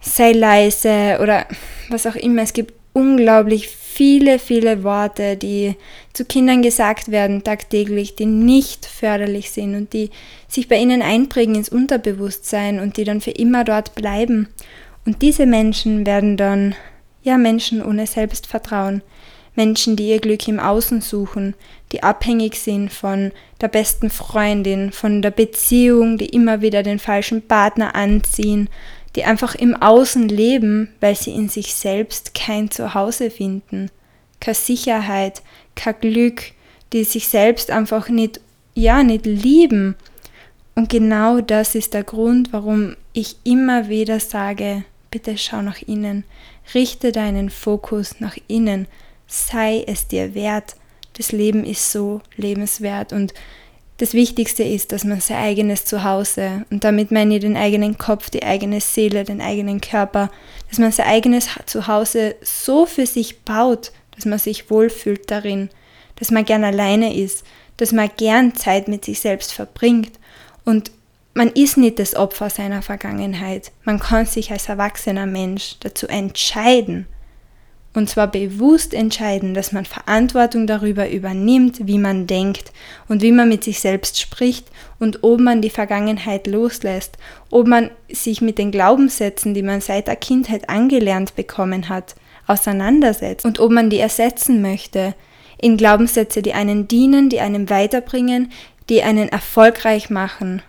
sei 0.00 0.32
leise 0.32 1.18
oder 1.22 1.46
was 1.88 2.06
auch 2.06 2.16
immer. 2.16 2.42
Es 2.42 2.52
gibt 2.52 2.74
unglaublich 2.92 3.68
viele, 3.68 4.38
viele 4.38 4.82
Worte, 4.82 5.36
die 5.36 5.76
zu 6.12 6.24
Kindern 6.24 6.62
gesagt 6.62 7.10
werden 7.10 7.44
tagtäglich, 7.44 8.16
die 8.16 8.26
nicht 8.26 8.86
förderlich 8.86 9.50
sind 9.50 9.74
und 9.74 9.92
die 9.92 10.10
sich 10.48 10.68
bei 10.68 10.76
ihnen 10.76 11.02
einprägen 11.02 11.54
ins 11.54 11.68
Unterbewusstsein 11.68 12.80
und 12.80 12.96
die 12.96 13.04
dann 13.04 13.20
für 13.20 13.30
immer 13.30 13.64
dort 13.64 13.94
bleiben. 13.94 14.48
Und 15.04 15.22
diese 15.22 15.46
Menschen 15.46 16.06
werden 16.06 16.36
dann, 16.36 16.74
ja, 17.22 17.36
Menschen 17.36 17.84
ohne 17.84 18.06
Selbstvertrauen, 18.06 19.02
Menschen, 19.54 19.96
die 19.96 20.08
ihr 20.08 20.20
Glück 20.20 20.46
im 20.48 20.60
Außen 20.60 21.00
suchen, 21.00 21.54
die 21.92 22.02
abhängig 22.02 22.56
sind 22.56 22.92
von 22.92 23.32
der 23.60 23.68
besten 23.68 24.10
Freundin, 24.10 24.92
von 24.92 25.22
der 25.22 25.30
Beziehung, 25.30 26.18
die 26.18 26.26
immer 26.26 26.60
wieder 26.60 26.82
den 26.82 26.98
falschen 26.98 27.42
Partner 27.42 27.94
anziehen, 27.94 28.68
die 29.16 29.24
einfach 29.24 29.54
im 29.54 29.74
Außen 29.74 30.28
leben, 30.28 30.88
weil 31.00 31.16
sie 31.16 31.32
in 31.32 31.48
sich 31.48 31.74
selbst 31.74 32.34
kein 32.34 32.70
Zuhause 32.70 33.30
finden, 33.30 33.90
keine 34.38 34.54
Sicherheit, 34.54 35.42
kein 35.74 35.98
Glück, 36.00 36.52
die 36.92 37.04
sich 37.04 37.28
selbst 37.28 37.70
einfach 37.70 38.08
nicht, 38.08 38.40
ja, 38.74 39.02
nicht 39.02 39.26
lieben. 39.26 39.96
Und 40.74 40.88
genau 40.88 41.40
das 41.40 41.74
ist 41.74 41.94
der 41.94 42.04
Grund, 42.04 42.52
warum 42.52 42.96
ich 43.12 43.36
immer 43.44 43.88
wieder 43.88 44.20
sage, 44.20 44.84
bitte 45.10 45.36
schau 45.36 45.60
nach 45.62 45.82
innen, 45.82 46.24
richte 46.72 47.10
deinen 47.10 47.50
Fokus 47.50 48.20
nach 48.20 48.36
innen, 48.46 48.86
sei 49.30 49.84
es 49.86 50.08
dir 50.08 50.34
wert. 50.34 50.74
Das 51.14 51.32
Leben 51.32 51.64
ist 51.64 51.90
so 51.92 52.20
lebenswert 52.36 53.12
und 53.12 53.32
das 53.98 54.14
Wichtigste 54.14 54.62
ist, 54.62 54.92
dass 54.92 55.04
man 55.04 55.20
sein 55.20 55.36
eigenes 55.36 55.84
Zuhause, 55.84 56.64
und 56.70 56.84
damit 56.84 57.10
meine 57.10 57.34
ich 57.34 57.42
den 57.42 57.56
eigenen 57.56 57.98
Kopf, 57.98 58.30
die 58.30 58.42
eigene 58.42 58.80
Seele, 58.80 59.24
den 59.24 59.42
eigenen 59.42 59.82
Körper, 59.82 60.30
dass 60.70 60.78
man 60.78 60.90
sein 60.90 61.06
eigenes 61.06 61.48
Zuhause 61.66 62.34
so 62.40 62.86
für 62.86 63.04
sich 63.04 63.42
baut, 63.42 63.92
dass 64.16 64.24
man 64.24 64.38
sich 64.38 64.70
wohlfühlt 64.70 65.30
darin, 65.30 65.68
dass 66.16 66.30
man 66.30 66.46
gern 66.46 66.64
alleine 66.64 67.14
ist, 67.14 67.44
dass 67.76 67.92
man 67.92 68.10
gern 68.16 68.54
Zeit 68.54 68.88
mit 68.88 69.04
sich 69.04 69.20
selbst 69.20 69.52
verbringt 69.52 70.12
und 70.64 70.90
man 71.34 71.48
ist 71.48 71.76
nicht 71.76 71.98
das 71.98 72.16
Opfer 72.16 72.50
seiner 72.50 72.82
Vergangenheit. 72.82 73.70
Man 73.84 74.00
kann 74.00 74.26
sich 74.26 74.50
als 74.50 74.68
erwachsener 74.68 75.26
Mensch 75.26 75.76
dazu 75.80 76.08
entscheiden, 76.08 77.06
Und 77.92 78.08
zwar 78.08 78.28
bewusst 78.28 78.94
entscheiden, 78.94 79.52
dass 79.52 79.72
man 79.72 79.84
Verantwortung 79.84 80.68
darüber 80.68 81.10
übernimmt, 81.10 81.88
wie 81.88 81.98
man 81.98 82.28
denkt 82.28 82.72
und 83.08 83.20
wie 83.20 83.32
man 83.32 83.48
mit 83.48 83.64
sich 83.64 83.80
selbst 83.80 84.20
spricht 84.20 84.68
und 85.00 85.24
ob 85.24 85.40
man 85.40 85.60
die 85.60 85.70
Vergangenheit 85.70 86.46
loslässt, 86.46 87.18
ob 87.50 87.66
man 87.66 87.90
sich 88.08 88.42
mit 88.42 88.58
den 88.58 88.70
Glaubenssätzen, 88.70 89.54
die 89.54 89.64
man 89.64 89.80
seit 89.80 90.06
der 90.06 90.14
Kindheit 90.14 90.68
angelernt 90.68 91.34
bekommen 91.34 91.88
hat, 91.88 92.14
auseinandersetzt 92.46 93.44
und 93.44 93.58
ob 93.58 93.72
man 93.72 93.90
die 93.90 93.98
ersetzen 93.98 94.62
möchte 94.62 95.14
in 95.60 95.76
Glaubenssätze, 95.76 96.42
die 96.42 96.54
einen 96.54 96.86
dienen, 96.86 97.28
die 97.28 97.40
einem 97.40 97.68
weiterbringen, 97.70 98.52
die 98.88 99.02
einen 99.02 99.28
erfolgreich 99.28 100.10
machen. 100.10 100.62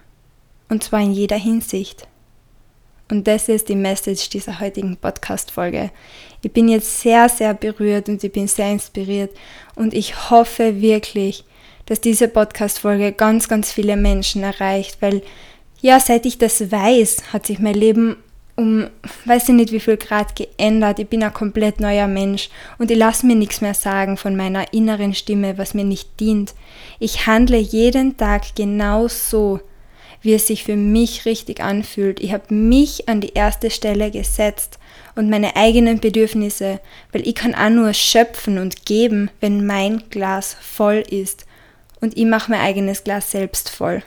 Und 0.70 0.84
zwar 0.84 1.02
in 1.02 1.12
jeder 1.12 1.38
Hinsicht. 1.38 2.08
Und 3.10 3.28
das 3.28 3.50
ist 3.50 3.68
die 3.68 3.76
Message 3.76 4.30
dieser 4.30 4.60
heutigen 4.62 4.96
Podcast-Folge. 4.96 5.92
Ich 6.42 6.52
bin 6.52 6.68
jetzt 6.68 7.02
sehr, 7.02 7.30
sehr 7.30 7.54
berührt 7.54 8.10
und 8.10 8.24
ich 8.24 8.32
bin 8.32 8.48
sehr 8.48 8.72
inspiriert 8.72 9.32
und 9.76 9.94
ich 9.94 10.30
hoffe 10.30 10.82
wirklich, 10.82 11.44
dass 11.86 12.02
diese 12.02 12.28
Podcast-Folge 12.28 13.12
ganz, 13.12 13.48
ganz 13.48 13.72
viele 13.72 13.96
Menschen 13.98 14.44
erreicht, 14.44 14.98
weil 15.02 15.22
ja, 15.82 16.00
seit 16.00 16.26
ich 16.26 16.38
das 16.38 16.72
weiß, 16.72 17.34
hat 17.34 17.48
sich 17.48 17.60
mein 17.60 17.74
Leben 17.74 18.18
um, 18.56 18.88
weiß 19.26 19.50
ich 19.50 19.56
nicht 19.56 19.72
wie 19.72 19.80
viel 19.80 19.98
Grad 19.98 20.36
geändert. 20.36 21.00
Ich 21.00 21.08
bin 21.08 21.24
ein 21.24 21.34
komplett 21.34 21.80
neuer 21.80 22.08
Mensch 22.08 22.50
und 22.78 22.92
ich 22.92 22.98
lasse 22.98 23.26
mir 23.26 23.36
nichts 23.36 23.62
mehr 23.62 23.74
sagen 23.74 24.18
von 24.18 24.36
meiner 24.36 24.74
inneren 24.74 25.14
Stimme, 25.14 25.58
was 25.58 25.74
mir 25.74 25.86
nicht 25.86 26.20
dient. 26.20 26.54
Ich 27.00 27.26
handle 27.28 27.58
jeden 27.58 28.18
Tag 28.18 28.56
genau 28.56 29.08
so, 29.08 29.60
wie 30.22 30.34
es 30.34 30.48
sich 30.48 30.64
für 30.64 30.76
mich 30.76 31.26
richtig 31.26 31.62
anfühlt. 31.62 32.20
Ich 32.20 32.32
habe 32.32 32.54
mich 32.54 33.10
an 33.10 33.22
die 33.22 33.34
erste 33.34 33.70
Stelle 33.70 34.12
gesetzt 34.12 34.78
und 35.16 35.30
meine 35.30 35.56
eigenen 35.56 36.00
Bedürfnisse, 36.00 36.80
weil 37.12 37.28
ich 37.28 37.36
kann 37.36 37.56
auch 37.56 37.70
nur 37.70 37.94
schöpfen 37.94 38.58
und 38.58 38.86
geben, 38.86 39.30
wenn 39.40 39.66
mein 39.66 40.04
Glas 40.10 40.56
voll 40.62 41.04
ist. 41.10 41.46
Und 42.00 42.18
ich 42.18 42.26
mache 42.26 42.52
mein 42.52 42.62
eigenes 42.62 43.04
Glas 43.04 43.32
selbst 43.32 43.70
voll. 43.70 44.04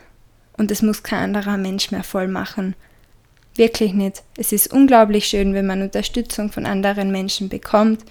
Und 0.56 0.70
es 0.70 0.82
muss 0.82 1.02
kein 1.02 1.34
anderer 1.34 1.56
Mensch 1.56 1.90
mehr 1.90 2.04
voll 2.04 2.28
machen. 2.28 2.74
Wirklich 3.56 3.92
nicht. 3.92 4.22
Es 4.36 4.52
ist 4.52 4.72
unglaublich 4.72 5.26
schön, 5.26 5.54
wenn 5.54 5.66
man 5.66 5.82
Unterstützung 5.82 6.50
von 6.50 6.66
anderen 6.66 7.10
Menschen 7.12 7.48
bekommt, 7.48 8.04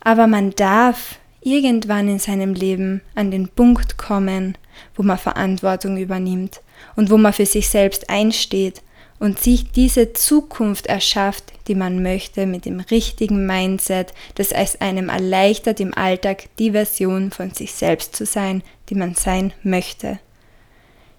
aber 0.00 0.26
man 0.26 0.50
darf 0.50 1.18
irgendwann 1.40 2.08
in 2.08 2.18
seinem 2.18 2.54
Leben 2.54 3.00
an 3.14 3.30
den 3.30 3.48
Punkt 3.48 3.96
kommen, 3.98 4.56
wo 4.94 5.02
man 5.02 5.18
Verantwortung 5.18 5.96
übernimmt 5.96 6.60
und 6.96 7.10
wo 7.10 7.16
man 7.16 7.32
für 7.32 7.46
sich 7.46 7.68
selbst 7.68 8.10
einsteht 8.10 8.82
und 9.18 9.38
sich 9.38 9.70
diese 9.70 10.12
Zukunft 10.12 10.86
erschafft, 10.86 11.52
die 11.68 11.74
man 11.74 12.02
möchte, 12.02 12.46
mit 12.46 12.64
dem 12.64 12.80
richtigen 12.80 13.46
Mindset, 13.46 14.12
das 14.34 14.52
es 14.52 14.80
einem 14.80 15.08
erleichtert, 15.08 15.80
im 15.80 15.94
Alltag 15.96 16.44
die 16.58 16.72
Version 16.72 17.30
von 17.30 17.50
sich 17.52 17.72
selbst 17.72 18.16
zu 18.16 18.26
sein, 18.26 18.62
die 18.90 18.94
man 18.94 19.14
sein 19.14 19.52
möchte. 19.62 20.18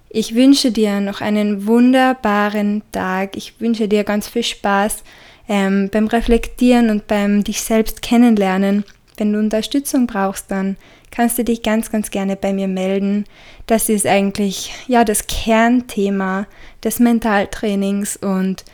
Ich 0.10 0.36
wünsche 0.36 0.72
dir 0.72 1.02
noch 1.02 1.20
einen 1.20 1.68
wunderbaren 1.68 2.84
Tag. 2.92 3.36
Ich 3.36 3.60
wünsche 3.60 3.88
dir 3.88 4.04
ganz 4.04 4.30
viel 4.30 4.44
Spaß 4.44 5.04
ähm, 5.50 5.90
beim 5.92 6.08
Reflektieren 6.08 6.90
und 6.90 7.08
beim 7.08 7.44
dich 7.44 7.62
selbst 7.62 8.02
kennenlernen. 8.02 8.86
Wenn 9.18 9.34
du 9.34 9.40
Unterstützung 9.40 10.08
brauchst, 10.08 10.52
dann 10.52 10.78
kannst 11.16 11.38
du 11.38 11.44
dich 11.44 11.64
ganz, 11.64 11.92
ganz 11.92 12.12
gerne 12.12 12.36
bei 12.36 12.52
mir 12.52 12.68
melden. 12.68 13.26
Das 13.68 13.90
ist 13.90 14.06
eigentlich 14.06 14.74
ja 14.88 15.06
das 15.06 15.28
Kernthema 15.28 16.46
des 16.84 17.00
Mentaltrainings 17.00 18.18
und 18.18 18.66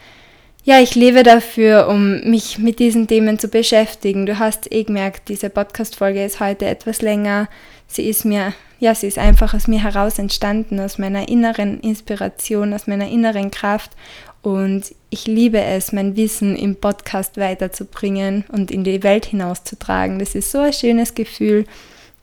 ja, 0.63 0.79
ich 0.79 0.93
lebe 0.93 1.23
dafür, 1.23 1.87
um 1.87 2.21
mich 2.21 2.59
mit 2.59 2.77
diesen 2.77 3.07
Themen 3.07 3.39
zu 3.39 3.47
beschäftigen. 3.47 4.27
Du 4.27 4.37
hast 4.37 4.71
eh 4.71 4.83
gemerkt, 4.83 5.27
diese 5.27 5.49
Podcast-Folge 5.49 6.23
ist 6.23 6.39
heute 6.39 6.67
etwas 6.67 7.01
länger. 7.01 7.49
Sie 7.87 8.07
ist 8.07 8.25
mir, 8.25 8.53
ja, 8.77 8.93
sie 8.93 9.07
ist 9.07 9.17
einfach 9.17 9.55
aus 9.55 9.67
mir 9.67 9.81
heraus 9.81 10.19
entstanden, 10.19 10.79
aus 10.79 10.99
meiner 10.99 11.27
inneren 11.29 11.79
Inspiration, 11.79 12.75
aus 12.75 12.85
meiner 12.85 13.09
inneren 13.09 13.49
Kraft. 13.49 13.91
Und 14.43 14.93
ich 15.09 15.25
liebe 15.25 15.59
es, 15.59 15.93
mein 15.93 16.15
Wissen 16.15 16.55
im 16.55 16.75
Podcast 16.75 17.37
weiterzubringen 17.37 18.45
und 18.51 18.69
in 18.69 18.83
die 18.83 19.01
Welt 19.01 19.25
hinauszutragen. 19.25 20.19
Das 20.19 20.35
ist 20.35 20.51
so 20.51 20.59
ein 20.59 20.73
schönes 20.73 21.15
Gefühl, 21.15 21.65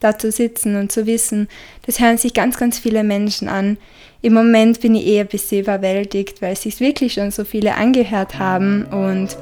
da 0.00 0.16
zu 0.16 0.30
sitzen 0.30 0.76
und 0.76 0.92
zu 0.92 1.06
wissen, 1.06 1.48
das 1.86 2.00
hören 2.00 2.18
sich 2.18 2.34
ganz, 2.34 2.56
ganz 2.56 2.78
viele 2.78 3.04
Menschen 3.04 3.48
an. 3.48 3.76
Im 4.20 4.34
Moment 4.34 4.80
bin 4.80 4.94
ich 4.94 5.06
eher 5.06 5.24
ein 5.24 5.28
bisschen 5.28 5.62
überwältigt, 5.62 6.42
weil 6.42 6.56
sich 6.56 6.80
wirklich 6.80 7.14
schon 7.14 7.30
so 7.30 7.44
viele 7.44 7.74
angehört 7.74 8.38
haben 8.38 8.84
und 8.86 9.36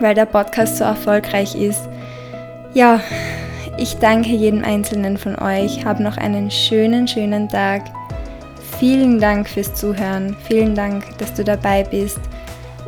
weil 0.00 0.14
der 0.14 0.26
Podcast 0.26 0.76
so 0.76 0.84
erfolgreich 0.84 1.54
ist. 1.54 1.80
Ja, 2.74 3.00
ich 3.78 3.96
danke 3.96 4.30
jedem 4.30 4.64
Einzelnen 4.64 5.16
von 5.16 5.38
euch. 5.38 5.84
Hab 5.84 6.00
noch 6.00 6.18
einen 6.18 6.50
schönen, 6.50 7.08
schönen 7.08 7.48
Tag. 7.48 7.84
Vielen 8.78 9.18
Dank 9.18 9.48
fürs 9.48 9.72
Zuhören. 9.72 10.36
Vielen 10.46 10.74
Dank, 10.74 11.16
dass 11.18 11.32
du 11.32 11.44
dabei 11.44 11.82
bist. 11.82 12.20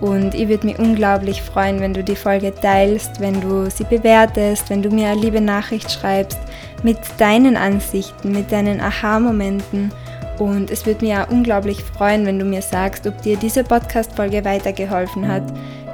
Und 0.00 0.34
ich 0.34 0.48
würde 0.48 0.66
mich 0.66 0.78
unglaublich 0.78 1.42
freuen, 1.42 1.80
wenn 1.80 1.94
du 1.94 2.04
die 2.04 2.16
Folge 2.16 2.54
teilst, 2.54 3.20
wenn 3.20 3.40
du 3.40 3.70
sie 3.70 3.84
bewertest, 3.84 4.68
wenn 4.70 4.82
du 4.82 4.90
mir 4.90 5.08
eine 5.08 5.20
liebe 5.20 5.40
Nachricht 5.40 5.90
schreibst 5.90 6.38
mit 6.82 6.98
deinen 7.18 7.56
Ansichten, 7.56 8.32
mit 8.32 8.52
deinen 8.52 8.80
Aha-Momenten. 8.80 9.92
Und 10.38 10.70
es 10.70 10.86
würde 10.86 11.04
mich 11.04 11.14
auch 11.16 11.28
unglaublich 11.30 11.82
freuen, 11.82 12.24
wenn 12.24 12.38
du 12.38 12.44
mir 12.44 12.62
sagst, 12.62 13.06
ob 13.06 13.20
dir 13.22 13.36
diese 13.36 13.64
Podcast-Folge 13.64 14.44
weitergeholfen 14.44 15.26
hat. 15.26 15.42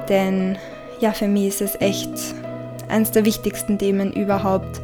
Denn 0.07 0.57
ja, 0.99 1.11
für 1.11 1.27
mich 1.27 1.47
ist 1.47 1.61
es 1.61 1.81
echt 1.81 2.11
eines 2.87 3.11
der 3.11 3.25
wichtigsten 3.25 3.77
Themen 3.77 4.13
überhaupt. 4.13 4.81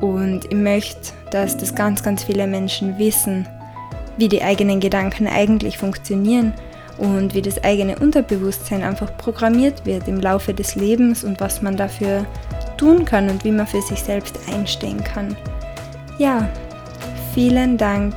Und 0.00 0.46
ich 0.46 0.56
möchte, 0.56 1.12
dass 1.30 1.56
das 1.56 1.74
ganz, 1.74 2.02
ganz 2.02 2.24
viele 2.24 2.46
Menschen 2.46 2.98
wissen, 2.98 3.46
wie 4.16 4.28
die 4.28 4.42
eigenen 4.42 4.80
Gedanken 4.80 5.26
eigentlich 5.26 5.78
funktionieren 5.78 6.52
und 6.98 7.34
wie 7.34 7.42
das 7.42 7.62
eigene 7.62 7.98
Unterbewusstsein 7.98 8.82
einfach 8.82 9.16
programmiert 9.16 9.84
wird 9.84 10.08
im 10.08 10.20
Laufe 10.20 10.54
des 10.54 10.74
Lebens 10.74 11.24
und 11.24 11.40
was 11.40 11.62
man 11.62 11.76
dafür 11.76 12.24
tun 12.76 13.04
kann 13.04 13.28
und 13.30 13.44
wie 13.44 13.52
man 13.52 13.66
für 13.66 13.82
sich 13.82 14.02
selbst 14.02 14.38
einstehen 14.52 15.02
kann. 15.02 15.36
Ja, 16.18 16.48
vielen 17.34 17.76
Dank 17.76 18.14